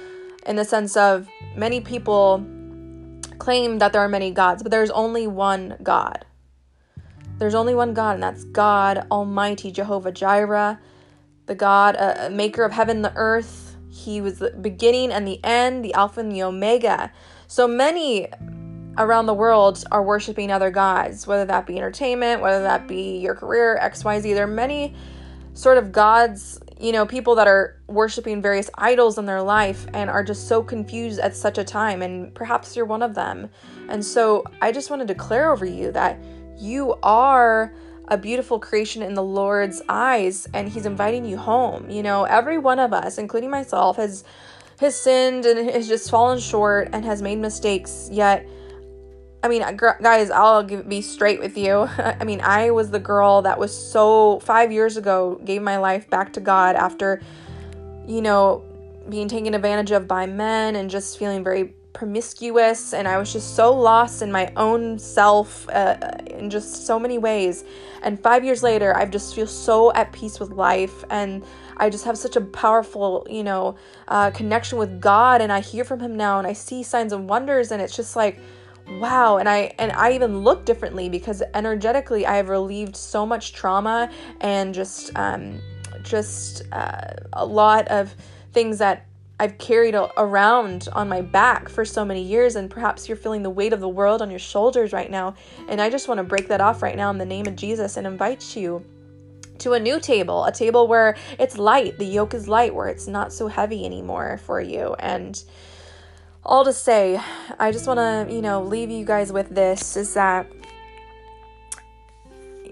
in 0.47 0.57
the 0.57 0.65
sense 0.65 0.97
of 0.97 1.29
many 1.55 1.81
people 1.81 2.45
claim 3.39 3.79
that 3.79 3.93
there 3.93 4.03
are 4.03 4.09
many 4.09 4.33
gods, 4.33 4.65
but 4.65 4.73
there's 4.73 4.91
only 4.91 5.29
one 5.29 5.77
God. 5.83 6.26
There's 7.39 7.55
only 7.55 7.75
one 7.75 7.93
God, 7.93 8.15
and 8.15 8.23
that's 8.23 8.45
God 8.45 9.07
Almighty, 9.11 9.71
Jehovah 9.71 10.13
Jireh, 10.13 10.81
the 11.47 11.55
God, 11.55 11.97
uh, 11.97 12.31
maker 12.33 12.65
of 12.65 12.73
heaven 12.73 12.97
and 12.97 13.05
the 13.05 13.13
earth. 13.15 13.77
He 13.91 14.21
was 14.21 14.39
the 14.39 14.51
beginning 14.51 15.13
and 15.13 15.27
the 15.27 15.43
end, 15.45 15.85
the 15.85 15.95
Alpha 15.95 16.21
and 16.21 16.33
the 16.33 16.43
Omega. 16.43 17.13
So 17.47 17.69
many 17.69 18.29
around 18.99 19.27
the 19.27 19.35
world 19.35 19.85
are 19.91 20.03
worshiping 20.03 20.51
other 20.51 20.71
gods, 20.71 21.27
whether 21.27 21.45
that 21.45 21.67
be 21.67 21.77
entertainment, 21.77 22.41
whether 22.41 22.63
that 22.63 22.89
be 22.89 23.19
your 23.19 23.35
career, 23.35 23.79
XYZ. 23.83 24.23
There 24.35 24.45
are 24.45 24.47
many 24.47 24.95
sort 25.53 25.79
of 25.79 25.93
gods, 25.93 26.59
you 26.79 26.93
know, 26.93 27.07
people 27.07 27.35
that 27.35 27.47
are 27.47 27.81
worshiping 27.87 28.41
various 28.43 28.71
idols 28.77 29.19
in 29.19 29.27
their 29.27 29.43
life 29.43 29.87
and 29.93 30.11
are 30.11 30.25
just 30.25 30.49
so 30.49 30.63
confused 30.63 31.19
at 31.21 31.37
such 31.37 31.59
a 31.59 31.65
time. 31.65 32.03
And 32.03 32.35
perhaps 32.35 32.77
you're 32.77 32.87
one 32.87 33.03
of 33.03 33.15
them. 33.15 33.49
And 33.89 34.05
so 34.05 34.45
I 34.61 34.73
just 34.73 34.91
want 34.91 35.01
to 35.01 35.07
declare 35.07 35.53
over 35.53 35.67
you 35.67 35.93
that 35.93 36.19
you 36.59 36.95
are 37.03 37.73
a 38.09 38.17
beautiful 38.17 38.59
creation 38.59 39.03
in 39.03 39.15
the 39.15 39.23
Lord's 39.23 39.83
eyes 39.89 40.49
and 40.55 40.69
he's 40.69 40.87
inviting 40.87 41.25
you 41.25 41.37
home. 41.37 41.91
You 41.91 42.03
know, 42.03 42.25
every 42.25 42.59
one 42.59 42.79
of 42.79 42.93
us, 42.93 43.19
including 43.19 43.51
myself, 43.51 43.97
has 43.97 44.25
has 44.79 44.95
sinned 44.95 45.47
and 45.47 45.71
has 45.71 45.89
just 45.89 46.11
fallen 46.11 46.39
short 46.39 46.91
and 46.93 47.05
has 47.05 47.23
made 47.23 47.39
mistakes. 47.39 48.09
Yet 48.13 48.47
I 49.43 49.49
mean, 49.49 49.63
guys, 49.77 50.31
I'll 50.31 50.65
be 50.65 51.01
straight 51.03 51.39
with 51.39 51.57
you. 51.57 51.89
I 51.99 52.25
mean, 52.25 52.41
I 52.41 52.71
was 52.71 52.91
the 52.91 52.99
girl 52.99 53.43
that 53.43 53.59
was 53.59 53.77
so 53.77 54.41
5 54.41 54.73
years 54.73 54.97
ago 54.97 55.41
gave 55.45 55.63
my 55.63 55.77
life 55.77 56.11
back 56.11 56.33
to 56.35 56.41
God 56.41 56.75
after 56.75 57.21
you 58.07 58.23
know, 58.23 58.65
being 59.09 59.29
taken 59.29 59.55
advantage 59.55 59.91
of 59.91 60.09
by 60.09 60.27
men 60.27 60.77
and 60.77 60.91
just 60.91 61.19
feeling 61.19 61.45
very 61.45 61.75
promiscuous 61.97 62.93
and 62.93 63.09
I 63.09 63.17
was 63.17 63.33
just 63.33 63.57
so 63.57 63.75
lost 63.75 64.21
in 64.21 64.31
my 64.31 64.53
own 64.55 64.99
self 64.99 65.67
uh, 65.71 65.97
in 66.27 66.51
just 66.51 66.87
so 66.87 66.99
many 66.99 67.17
ways. 67.17 67.65
And 68.03 68.23
five 68.23 68.45
years 68.45 68.63
later, 68.63 68.95
I 68.95 69.07
just 69.07 69.35
feel 69.35 69.47
so 69.47 69.93
at 69.95 70.13
peace 70.13 70.39
with 70.39 70.51
life 70.51 71.05
and 71.11 71.43
I 71.79 71.89
just 71.89 72.05
have 72.05 72.19
such 72.19 72.37
a 72.37 72.43
powerful, 72.43 73.27
you 73.31 73.43
know, 73.43 73.77
uh, 74.09 74.31
connection 74.31 74.79
with 74.79 75.01
God 75.01 75.41
and 75.41 75.51
I 75.51 75.61
hear 75.61 75.85
from 75.85 76.01
Him 76.01 76.17
now 76.17 76.39
and 76.39 76.47
I 76.47 76.53
see 76.53 76.83
signs 76.83 77.15
and 77.15 77.29
wonders 77.29 77.73
and 77.73 77.81
it's 77.81 77.97
just 77.97 78.15
like, 78.15 78.39
wow 79.01 79.39
and 79.39 79.49
i 79.49 79.75
and 79.81 79.91
i 79.91 80.13
even 80.13 80.45
look 80.45 80.65
differently 80.65 81.09
because 81.09 81.43
energetically 81.55 82.25
i 82.25 82.37
have 82.37 82.49
relieved 82.49 82.95
so 82.95 83.27
much 83.27 83.53
trauma 83.53 84.09
and 84.41 84.73
just 84.73 85.11
um 85.19 85.61
just 86.05 86.63
uh, 86.71 87.09
a 87.33 87.45
lot 87.45 87.89
of 87.89 88.15
things 88.53 88.79
that 88.79 89.07
I've 89.39 89.59
carried 89.59 89.95
around 90.17 90.89
on 90.93 91.09
my 91.09 91.21
back 91.21 91.69
for 91.69 91.85
so 91.85 92.05
many 92.05 92.23
years, 92.23 92.57
and 92.57 92.71
perhaps 92.71 93.07
you're 93.07 93.17
feeling 93.17 93.43
the 93.43 93.51
weight 93.51 93.73
of 93.73 93.81
the 93.81 93.89
world 93.89 94.23
on 94.23 94.31
your 94.31 94.39
shoulders 94.39 94.93
right 94.93 95.11
now. 95.11 95.35
And 95.69 95.81
I 95.81 95.91
just 95.91 96.09
want 96.09 96.19
to 96.19 96.25
break 96.25 96.49
that 96.49 96.63
off 96.63 96.83
right 96.83 96.97
now 96.97 97.11
in 97.11 97.19
the 97.19 97.27
name 97.27 97.47
of 97.47 97.55
Jesus 97.55 97.99
and 97.99 98.07
invite 98.07 98.57
you 98.57 98.85
to 99.59 99.75
a 99.75 99.81
new 99.81 100.01
table, 100.01 100.45
a 100.45 100.53
table 100.53 100.87
where 100.89 101.17
it's 101.39 101.59
light, 101.59 101.99
the 101.99 102.07
yoke 102.07 102.33
is 102.33 102.49
light, 102.49 102.75
where 102.75 102.89
it's 102.89 103.07
not 103.07 103.33
so 103.33 103.49
heavy 103.49 103.85
anymore 103.85 104.39
for 104.39 104.61
you. 104.61 104.95
And 104.99 105.43
all 106.43 106.65
to 106.65 106.73
say, 106.73 107.21
I 107.59 107.73
just 107.73 107.87
want 107.87 107.99
to, 107.99 108.35
you 108.35 108.41
know, 108.41 108.63
leave 108.63 108.91
you 108.91 109.05
guys 109.05 109.33
with 109.33 109.51
this 109.51 109.97
is 109.97 110.15
that 110.15 110.51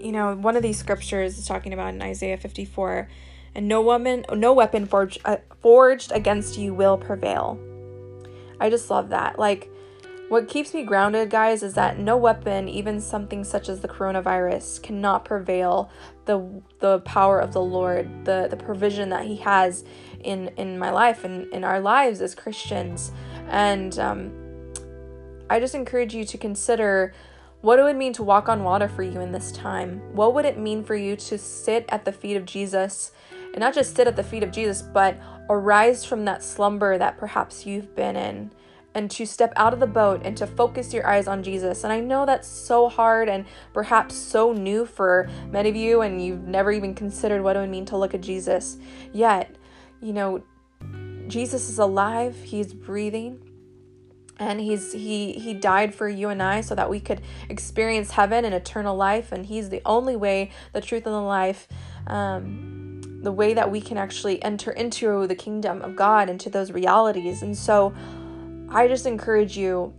you 0.05 0.11
know, 0.11 0.35
one 0.35 0.55
of 0.55 0.61
these 0.61 0.77
scriptures 0.77 1.37
is 1.37 1.47
talking 1.47 1.73
about 1.73 1.93
in 1.95 2.01
Isaiah 2.01 2.37
54 2.37 3.07
and 3.55 3.67
no 3.67 3.81
woman 3.81 4.25
no 4.33 4.53
weapon 4.53 4.85
forged 4.85 5.19
uh, 5.25 5.37
forged 5.61 6.11
against 6.11 6.57
you 6.57 6.73
will 6.73 6.97
prevail. 6.97 7.59
I 8.59 8.69
just 8.69 8.89
love 8.89 9.09
that. 9.09 9.39
Like 9.39 9.69
what 10.27 10.47
keeps 10.47 10.73
me 10.73 10.83
grounded, 10.83 11.29
guys, 11.29 11.61
is 11.61 11.75
that 11.75 11.99
no 11.99 12.17
weapon, 12.17 12.67
even 12.67 12.99
something 12.99 13.43
such 13.43 13.69
as 13.69 13.81
the 13.81 13.87
coronavirus, 13.87 14.81
cannot 14.81 15.23
prevail 15.23 15.91
the 16.25 16.61
the 16.79 16.99
power 17.01 17.39
of 17.39 17.53
the 17.53 17.61
Lord, 17.61 18.25
the 18.25 18.47
the 18.49 18.57
provision 18.57 19.09
that 19.09 19.25
He 19.25 19.37
has 19.37 19.83
in 20.21 20.47
in 20.57 20.79
my 20.79 20.89
life 20.89 21.23
and 21.23 21.51
in 21.53 21.63
our 21.63 21.79
lives 21.79 22.21
as 22.21 22.33
Christians. 22.33 23.11
And 23.49 23.97
um, 23.99 24.73
I 25.49 25.59
just 25.59 25.75
encourage 25.75 26.15
you 26.15 26.25
to 26.25 26.37
consider 26.37 27.13
what 27.61 27.77
it 27.77 27.83
would 27.83 27.95
mean 27.95 28.13
to 28.13 28.23
walk 28.23 28.49
on 28.49 28.63
water 28.63 28.87
for 28.87 29.03
you 29.03 29.19
in 29.21 29.31
this 29.31 29.51
time. 29.51 30.01
What 30.15 30.33
would 30.33 30.45
it 30.45 30.57
mean 30.57 30.83
for 30.83 30.95
you 30.95 31.15
to 31.15 31.37
sit 31.37 31.85
at 31.89 32.03
the 32.03 32.11
feet 32.11 32.35
of 32.35 32.45
Jesus 32.45 33.11
and 33.55 33.61
not 33.61 33.73
just 33.73 33.95
sit 33.95 34.05
at 34.05 34.17
the 34.17 34.23
feet 34.23 34.43
of 34.43 34.51
Jesus, 34.51 34.81
but 34.81 35.17
arise 35.49 36.03
from 36.03 36.25
that 36.25 36.43
slumber 36.43 36.97
that 36.97 37.17
perhaps 37.17 37.65
you've 37.65 37.95
been 37.95 38.17
in 38.17 38.51
and 38.93 39.09
to 39.11 39.25
step 39.25 39.53
out 39.55 39.73
of 39.73 39.79
the 39.79 39.87
boat 39.87 40.21
and 40.25 40.35
to 40.35 40.45
focus 40.45 40.93
your 40.93 41.07
eyes 41.07 41.25
on 41.27 41.41
Jesus. 41.41 41.85
And 41.85 41.91
I 41.91 42.01
know 42.01 42.25
that's 42.25 42.47
so 42.47 42.89
hard 42.89 43.29
and 43.29 43.45
perhaps 43.73 44.13
so 44.13 44.51
new 44.51 44.85
for 44.85 45.29
many 45.49 45.69
of 45.69 45.75
you, 45.75 46.01
and 46.01 46.23
you've 46.23 46.47
never 46.47 46.71
even 46.71 46.93
considered 46.93 47.41
what 47.41 47.55
it 47.55 47.59
would 47.59 47.69
mean 47.69 47.85
to 47.85 47.97
look 47.97 48.13
at 48.13 48.21
Jesus. 48.21 48.77
Yet, 49.13 49.55
you 50.01 50.11
know, 50.11 50.43
Jesus 51.27 51.69
is 51.69 51.79
alive, 51.79 52.35
He's 52.43 52.73
breathing. 52.73 53.41
And 54.37 54.59
he's 54.59 54.91
he 54.91 55.31
he 55.31 55.53
died 55.53 55.95
for 55.95 56.09
you 56.09 56.27
and 56.27 56.43
I 56.43 56.59
so 56.59 56.75
that 56.75 56.89
we 56.89 56.99
could 56.99 57.21
experience 57.47 58.11
heaven 58.11 58.43
and 58.43 58.53
eternal 58.53 58.93
life. 58.93 59.31
And 59.31 59.45
he's 59.45 59.69
the 59.69 59.81
only 59.85 60.17
way, 60.17 60.51
the 60.73 60.81
truth, 60.81 61.05
and 61.05 61.15
the 61.15 61.21
life. 61.21 61.69
Um, 62.07 62.84
the 63.25 63.31
way 63.31 63.53
that 63.53 63.69
we 63.69 63.81
can 63.81 63.97
actually 63.97 64.41
enter 64.43 64.71
into 64.71 65.27
the 65.27 65.35
kingdom 65.35 65.81
of 65.81 65.95
God, 65.95 66.29
into 66.29 66.49
those 66.49 66.71
realities. 66.71 67.41
And 67.41 67.57
so, 67.57 67.93
I 68.69 68.87
just 68.87 69.05
encourage 69.05 69.57
you 69.57 69.93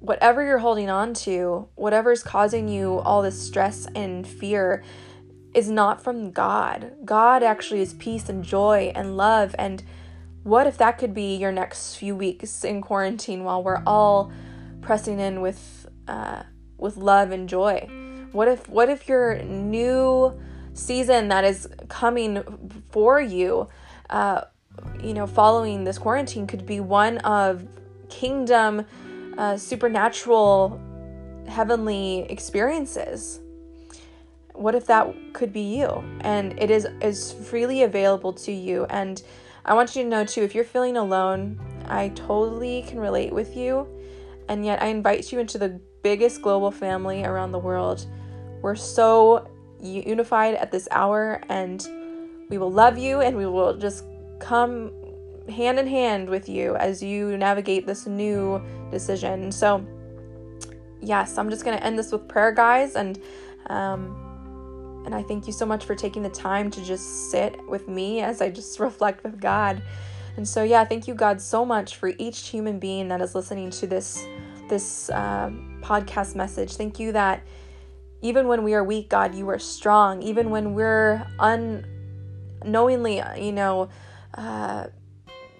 whatever 0.00 0.44
you're 0.44 0.58
holding 0.58 0.90
on 0.90 1.14
to, 1.14 1.68
whatever's 1.76 2.22
causing 2.22 2.68
you 2.68 2.98
all 3.00 3.22
this 3.22 3.40
stress 3.40 3.86
and 3.94 4.26
fear, 4.26 4.82
is 5.54 5.70
not 5.70 6.02
from 6.02 6.30
God. 6.30 6.92
God 7.04 7.42
actually 7.42 7.80
is 7.80 7.94
peace 7.94 8.28
and 8.28 8.44
joy 8.44 8.92
and 8.94 9.16
love. 9.16 9.54
And 9.58 9.82
what 10.42 10.66
if 10.66 10.76
that 10.78 10.98
could 10.98 11.14
be 11.14 11.36
your 11.36 11.52
next 11.52 11.96
few 11.96 12.14
weeks 12.14 12.64
in 12.64 12.82
quarantine 12.82 13.44
while 13.44 13.62
we're 13.62 13.82
all 13.86 14.30
pressing 14.82 15.20
in 15.20 15.40
with 15.40 15.86
uh, 16.06 16.42
with 16.76 16.96
love 16.96 17.30
and 17.30 17.48
joy? 17.48 17.88
What 18.32 18.48
if 18.48 18.68
what 18.68 18.90
if 18.90 19.08
your 19.08 19.42
new 19.42 20.38
season 20.74 21.28
that 21.28 21.44
is 21.44 21.68
coming 21.88 22.42
for 22.90 23.20
you, 23.20 23.68
uh, 24.10 24.42
you 25.02 25.14
know, 25.14 25.26
following 25.26 25.84
this 25.84 25.98
quarantine 25.98 26.46
could 26.46 26.66
be 26.66 26.80
one 26.80 27.18
of 27.18 27.66
kingdom, 28.08 28.84
uh, 29.38 29.56
supernatural, 29.56 30.80
heavenly 31.48 32.26
experiences. 32.28 33.40
What 34.52 34.74
if 34.74 34.86
that 34.86 35.12
could 35.32 35.52
be 35.52 35.76
you? 35.78 36.04
And 36.20 36.58
it 36.60 36.70
is 36.70 36.86
is 37.00 37.32
freely 37.32 37.82
available 37.82 38.32
to 38.34 38.52
you. 38.52 38.86
And 38.88 39.22
I 39.64 39.74
want 39.74 39.96
you 39.96 40.02
to 40.02 40.08
know 40.08 40.24
too, 40.24 40.42
if 40.42 40.54
you're 40.54 40.64
feeling 40.64 40.96
alone, 40.96 41.58
I 41.86 42.10
totally 42.10 42.84
can 42.86 43.00
relate 43.00 43.32
with 43.32 43.56
you. 43.56 43.88
And 44.48 44.64
yet 44.64 44.82
I 44.82 44.86
invite 44.86 45.32
you 45.32 45.38
into 45.38 45.58
the 45.58 45.80
biggest 46.02 46.42
global 46.42 46.70
family 46.70 47.24
around 47.24 47.52
the 47.52 47.58
world. 47.58 48.06
We're 48.60 48.76
so 48.76 49.48
unified 49.84 50.54
at 50.54 50.70
this 50.70 50.88
hour, 50.90 51.40
and 51.48 51.86
we 52.48 52.58
will 52.58 52.72
love 52.72 52.98
you 52.98 53.20
and 53.20 53.36
we 53.36 53.46
will 53.46 53.76
just 53.76 54.04
come 54.38 54.92
hand 55.48 55.78
in 55.78 55.86
hand 55.86 56.28
with 56.28 56.48
you 56.48 56.76
as 56.76 57.02
you 57.02 57.36
navigate 57.36 57.86
this 57.86 58.06
new 58.06 58.62
decision. 58.90 59.52
So, 59.52 59.86
yes, 61.00 61.38
I'm 61.38 61.50
just 61.50 61.64
going 61.64 61.76
to 61.76 61.84
end 61.84 61.98
this 61.98 62.12
with 62.12 62.26
prayer, 62.28 62.52
guys, 62.52 62.96
and 62.96 63.20
um, 63.66 64.20
and 65.04 65.14
I 65.14 65.22
thank 65.22 65.46
you 65.46 65.52
so 65.52 65.66
much 65.66 65.84
for 65.84 65.94
taking 65.94 66.22
the 66.22 66.30
time 66.30 66.70
to 66.70 66.82
just 66.82 67.30
sit 67.30 67.62
with 67.68 67.88
me 67.88 68.20
as 68.20 68.40
I 68.40 68.50
just 68.50 68.78
reflect 68.80 69.22
with 69.22 69.40
God. 69.40 69.82
And 70.36 70.48
so, 70.48 70.64
yeah, 70.64 70.84
thank 70.84 71.06
you, 71.06 71.14
God, 71.14 71.40
so 71.40 71.64
much 71.64 71.96
for 71.96 72.12
each 72.18 72.48
human 72.48 72.78
being 72.78 73.08
that 73.08 73.20
is 73.20 73.34
listening 73.34 73.70
to 73.70 73.86
this 73.86 74.26
this 74.68 75.10
uh, 75.10 75.50
podcast 75.82 76.34
message. 76.34 76.76
Thank 76.76 76.98
you 76.98 77.12
that 77.12 77.42
even 78.24 78.48
when 78.48 78.62
we 78.62 78.72
are 78.72 78.82
weak, 78.82 79.10
God, 79.10 79.34
you 79.34 79.50
are 79.50 79.58
strong. 79.58 80.22
Even 80.22 80.48
when 80.48 80.72
we're 80.72 81.26
unknowingly, 81.38 83.22
you 83.36 83.52
know, 83.52 83.90
uh, 84.32 84.86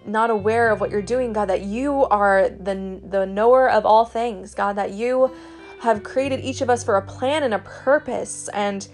not 0.07 0.31
aware 0.31 0.71
of 0.71 0.81
what 0.81 0.89
you're 0.91 1.03
doing, 1.03 1.35
God, 1.35 1.51
that 1.51 1.61
you 1.61 2.07
are 2.07 2.49
the, 2.49 3.03
the 3.07 3.27
knower 3.27 3.69
of 3.69 3.85
all 3.85 4.07
things, 4.07 4.55
God, 4.55 4.77
that 4.77 4.93
you 4.93 5.31
have 5.81 6.03
created 6.03 6.41
each 6.41 6.63
of 6.63 6.71
us 6.71 6.83
for 6.83 6.97
a 6.97 7.03
plan 7.03 7.43
and 7.43 7.53
a 7.53 7.59
purpose. 7.59 8.49
And 8.55 8.89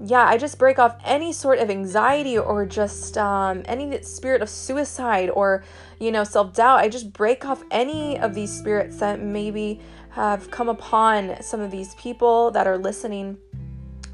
yeah, 0.00 0.24
I 0.24 0.38
just 0.38 0.56
break 0.56 0.78
off 0.78 0.96
any 1.04 1.32
sort 1.32 1.58
of 1.58 1.70
anxiety 1.70 2.38
or 2.38 2.66
just 2.66 3.18
um, 3.18 3.62
any 3.64 4.00
spirit 4.02 4.42
of 4.42 4.48
suicide 4.48 5.28
or, 5.30 5.64
you 5.98 6.12
know, 6.12 6.22
self 6.22 6.54
doubt. 6.54 6.78
I 6.78 6.88
just 6.88 7.12
break 7.12 7.44
off 7.44 7.64
any 7.72 8.16
of 8.16 8.34
these 8.34 8.56
spirits 8.56 8.98
that 8.98 9.20
maybe 9.20 9.80
have 10.10 10.50
come 10.50 10.68
upon 10.68 11.42
some 11.42 11.60
of 11.60 11.70
these 11.70 11.94
people 11.94 12.50
that 12.52 12.66
are 12.66 12.78
listening. 12.78 13.38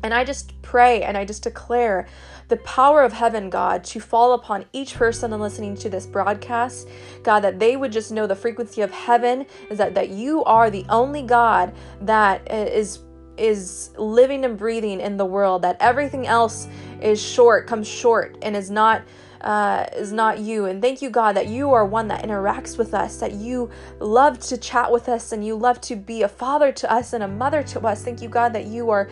And 0.03 0.13
I 0.13 0.25
just 0.25 0.61
pray 0.63 1.03
and 1.03 1.17
I 1.17 1.25
just 1.25 1.43
declare 1.43 2.07
the 2.49 2.59
power 2.59 3.03
of 3.03 3.13
heaven, 3.13 3.49
God, 3.49 3.85
to 3.85 4.01
fall 4.01 4.35
upon 4.35 4.67
each 4.73 4.95
person 4.95 5.31
listening 5.41 5.77
to 5.77 5.89
this 5.89 6.07
broadcast. 6.07 6.89
God, 7.23 7.41
that 7.41 7.59
they 7.59 7.77
would 7.77 7.91
just 7.91 8.13
know 8.13 8.27
the 8.27 8.37
frequency 8.37 8.83
of 8.83 8.91
heaven 8.91 9.47
is 9.71 9.79
that, 9.79 9.95
that 9.95 10.11
you 10.11 10.45
are 10.45 10.71
the 10.71 10.85
only 10.89 11.23
God 11.23 11.75
that 12.03 12.51
is 12.53 13.01
is 13.37 13.91
living 13.99 14.45
and 14.45 14.57
breathing 14.57 15.01
in 15.01 15.17
the 15.17 15.25
world 15.25 15.63
that 15.63 15.77
everything 15.81 16.25
else 16.25 16.69
is 17.01 17.21
short 17.21 17.67
comes 17.67 17.89
short 17.89 18.37
and 18.43 18.55
is 18.55 18.71
not 18.71 19.03
uh, 19.45 19.87
is 19.95 20.11
not 20.11 20.39
you. 20.39 20.65
And 20.65 20.83
thank 20.83 21.03
you, 21.03 21.11
God, 21.11 21.37
that 21.37 21.47
you 21.47 21.73
are 21.73 21.85
one 21.85 22.09
that 22.09 22.25
interacts 22.25 22.79
with 22.79 22.95
us, 22.95 23.19
that 23.19 23.33
you 23.33 23.71
love 24.01 24.41
to 24.41 24.57
chat 24.57 24.91
with 24.91 25.09
us, 25.09 25.33
and 25.33 25.45
you 25.47 25.55
love 25.55 25.81
to 25.83 25.97
be 25.97 26.23
a 26.23 26.29
father 26.29 26.73
to 26.73 26.91
us 26.91 27.13
and 27.13 27.23
a 27.23 27.29
mother 27.29 27.63
to 27.63 27.81
us. 27.87 28.03
Thank 28.03 28.23
you, 28.23 28.29
God, 28.29 28.55
that 28.55 28.65
you 28.65 28.91
are 28.91 29.09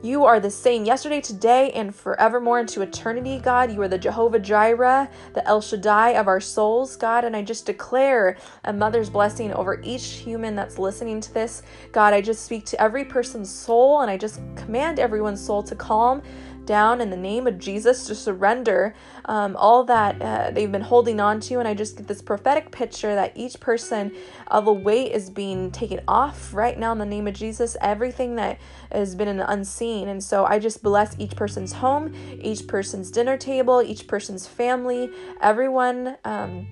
you 0.00 0.24
are 0.26 0.38
the 0.38 0.50
same 0.50 0.84
yesterday, 0.84 1.20
today, 1.20 1.72
and 1.72 1.92
forevermore 1.92 2.60
into 2.60 2.82
eternity, 2.82 3.40
God. 3.40 3.72
You 3.72 3.82
are 3.82 3.88
the 3.88 3.98
Jehovah 3.98 4.38
Jireh, 4.38 5.10
the 5.34 5.44
El 5.44 5.60
Shaddai 5.60 6.10
of 6.10 6.28
our 6.28 6.38
souls, 6.38 6.94
God. 6.94 7.24
And 7.24 7.34
I 7.34 7.42
just 7.42 7.66
declare 7.66 8.36
a 8.64 8.72
mother's 8.72 9.10
blessing 9.10 9.52
over 9.52 9.80
each 9.82 10.04
human 10.04 10.54
that's 10.54 10.78
listening 10.78 11.20
to 11.22 11.34
this. 11.34 11.64
God, 11.90 12.14
I 12.14 12.20
just 12.20 12.44
speak 12.44 12.64
to 12.66 12.80
every 12.80 13.04
person's 13.04 13.50
soul 13.50 14.02
and 14.02 14.08
I 14.10 14.16
just 14.16 14.40
command 14.54 15.00
everyone's 15.00 15.44
soul 15.44 15.64
to 15.64 15.74
calm 15.74 16.22
down 16.68 17.00
in 17.00 17.08
the 17.08 17.16
name 17.16 17.46
of 17.46 17.58
Jesus 17.58 18.06
to 18.06 18.14
surrender 18.14 18.94
um, 19.24 19.56
all 19.56 19.84
that 19.84 20.20
uh, 20.20 20.50
they've 20.50 20.70
been 20.70 20.82
holding 20.82 21.18
on 21.18 21.40
to. 21.40 21.58
And 21.58 21.66
I 21.66 21.72
just 21.72 21.96
get 21.96 22.06
this 22.06 22.20
prophetic 22.20 22.70
picture 22.70 23.14
that 23.14 23.32
each 23.34 23.58
person 23.58 24.14
of 24.48 24.66
a 24.66 24.72
weight 24.72 25.12
is 25.12 25.30
being 25.30 25.70
taken 25.70 26.00
off 26.06 26.52
right 26.52 26.78
now 26.78 26.92
in 26.92 26.98
the 26.98 27.06
name 27.06 27.26
of 27.26 27.34
Jesus. 27.34 27.74
Everything 27.80 28.36
that 28.36 28.58
has 28.92 29.14
been 29.14 29.28
in 29.28 29.38
the 29.38 29.50
unseen. 29.50 30.08
And 30.08 30.22
so 30.22 30.44
I 30.44 30.58
just 30.58 30.82
bless 30.82 31.18
each 31.18 31.34
person's 31.34 31.72
home, 31.72 32.14
each 32.42 32.68
person's 32.68 33.10
dinner 33.10 33.38
table, 33.38 33.82
each 33.82 34.06
person's 34.06 34.46
family, 34.46 35.10
everyone. 35.40 36.18
Um, 36.24 36.68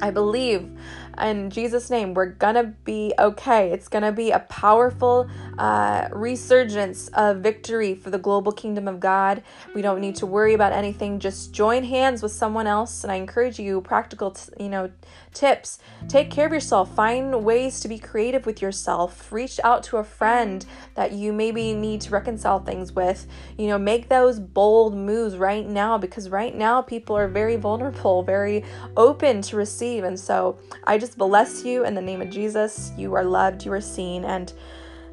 I 0.00 0.10
believe 0.10 0.70
in 1.20 1.50
Jesus' 1.50 1.90
name, 1.90 2.14
we're 2.14 2.26
gonna 2.26 2.74
be 2.84 3.12
okay. 3.18 3.72
It's 3.72 3.88
gonna 3.88 4.12
be 4.12 4.30
a 4.30 4.40
powerful 4.40 5.28
uh, 5.58 6.08
resurgence 6.12 7.08
of 7.08 7.38
victory 7.38 7.94
for 7.94 8.10
the 8.10 8.18
global 8.18 8.52
kingdom 8.52 8.86
of 8.88 9.00
God. 9.00 9.42
We 9.74 9.82
don't 9.82 10.00
need 10.00 10.16
to 10.16 10.26
worry 10.26 10.54
about 10.54 10.72
anything. 10.72 11.18
Just 11.18 11.52
join 11.52 11.84
hands 11.84 12.22
with 12.22 12.32
someone 12.32 12.66
else, 12.66 13.02
and 13.02 13.12
I 13.12 13.16
encourage 13.16 13.58
you 13.58 13.80
practical, 13.80 14.32
t- 14.32 14.52
you 14.58 14.68
know, 14.68 14.90
tips. 15.32 15.78
Take 16.08 16.30
care 16.30 16.46
of 16.46 16.52
yourself. 16.52 16.94
Find 16.94 17.44
ways 17.44 17.80
to 17.80 17.88
be 17.88 17.98
creative 17.98 18.46
with 18.46 18.60
yourself. 18.60 19.32
Reach 19.32 19.58
out 19.64 19.82
to 19.84 19.98
a 19.98 20.04
friend 20.04 20.64
that 20.94 21.12
you 21.12 21.32
maybe 21.32 21.74
need 21.74 22.00
to 22.02 22.10
reconcile 22.10 22.60
things 22.60 22.92
with. 22.92 23.26
You 23.56 23.68
know, 23.68 23.78
make 23.78 24.08
those 24.08 24.38
bold 24.40 24.94
moves 24.94 25.36
right 25.36 25.66
now 25.66 25.98
because 25.98 26.28
right 26.28 26.54
now 26.54 26.82
people 26.82 27.16
are 27.16 27.28
very 27.28 27.56
vulnerable, 27.56 28.22
very 28.22 28.64
open 28.96 29.42
to 29.42 29.56
receive, 29.56 30.04
and 30.04 30.18
so 30.18 30.58
I 30.84 30.98
just 30.98 31.05
just 31.06 31.18
bless 31.18 31.64
you 31.64 31.84
in 31.84 31.94
the 31.94 32.02
name 32.02 32.20
of 32.20 32.30
Jesus. 32.30 32.90
You 32.96 33.14
are 33.14 33.24
loved, 33.24 33.64
you 33.64 33.72
are 33.72 33.80
seen. 33.80 34.24
And 34.24 34.52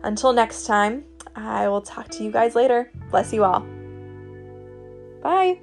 until 0.03 0.33
next 0.33 0.65
time, 0.65 1.05
I 1.35 1.67
will 1.67 1.81
talk 1.81 2.09
to 2.09 2.23
you 2.23 2.31
guys 2.31 2.55
later. 2.55 2.91
Bless 3.11 3.31
you 3.31 3.43
all. 3.43 3.59
Bye. 5.21 5.59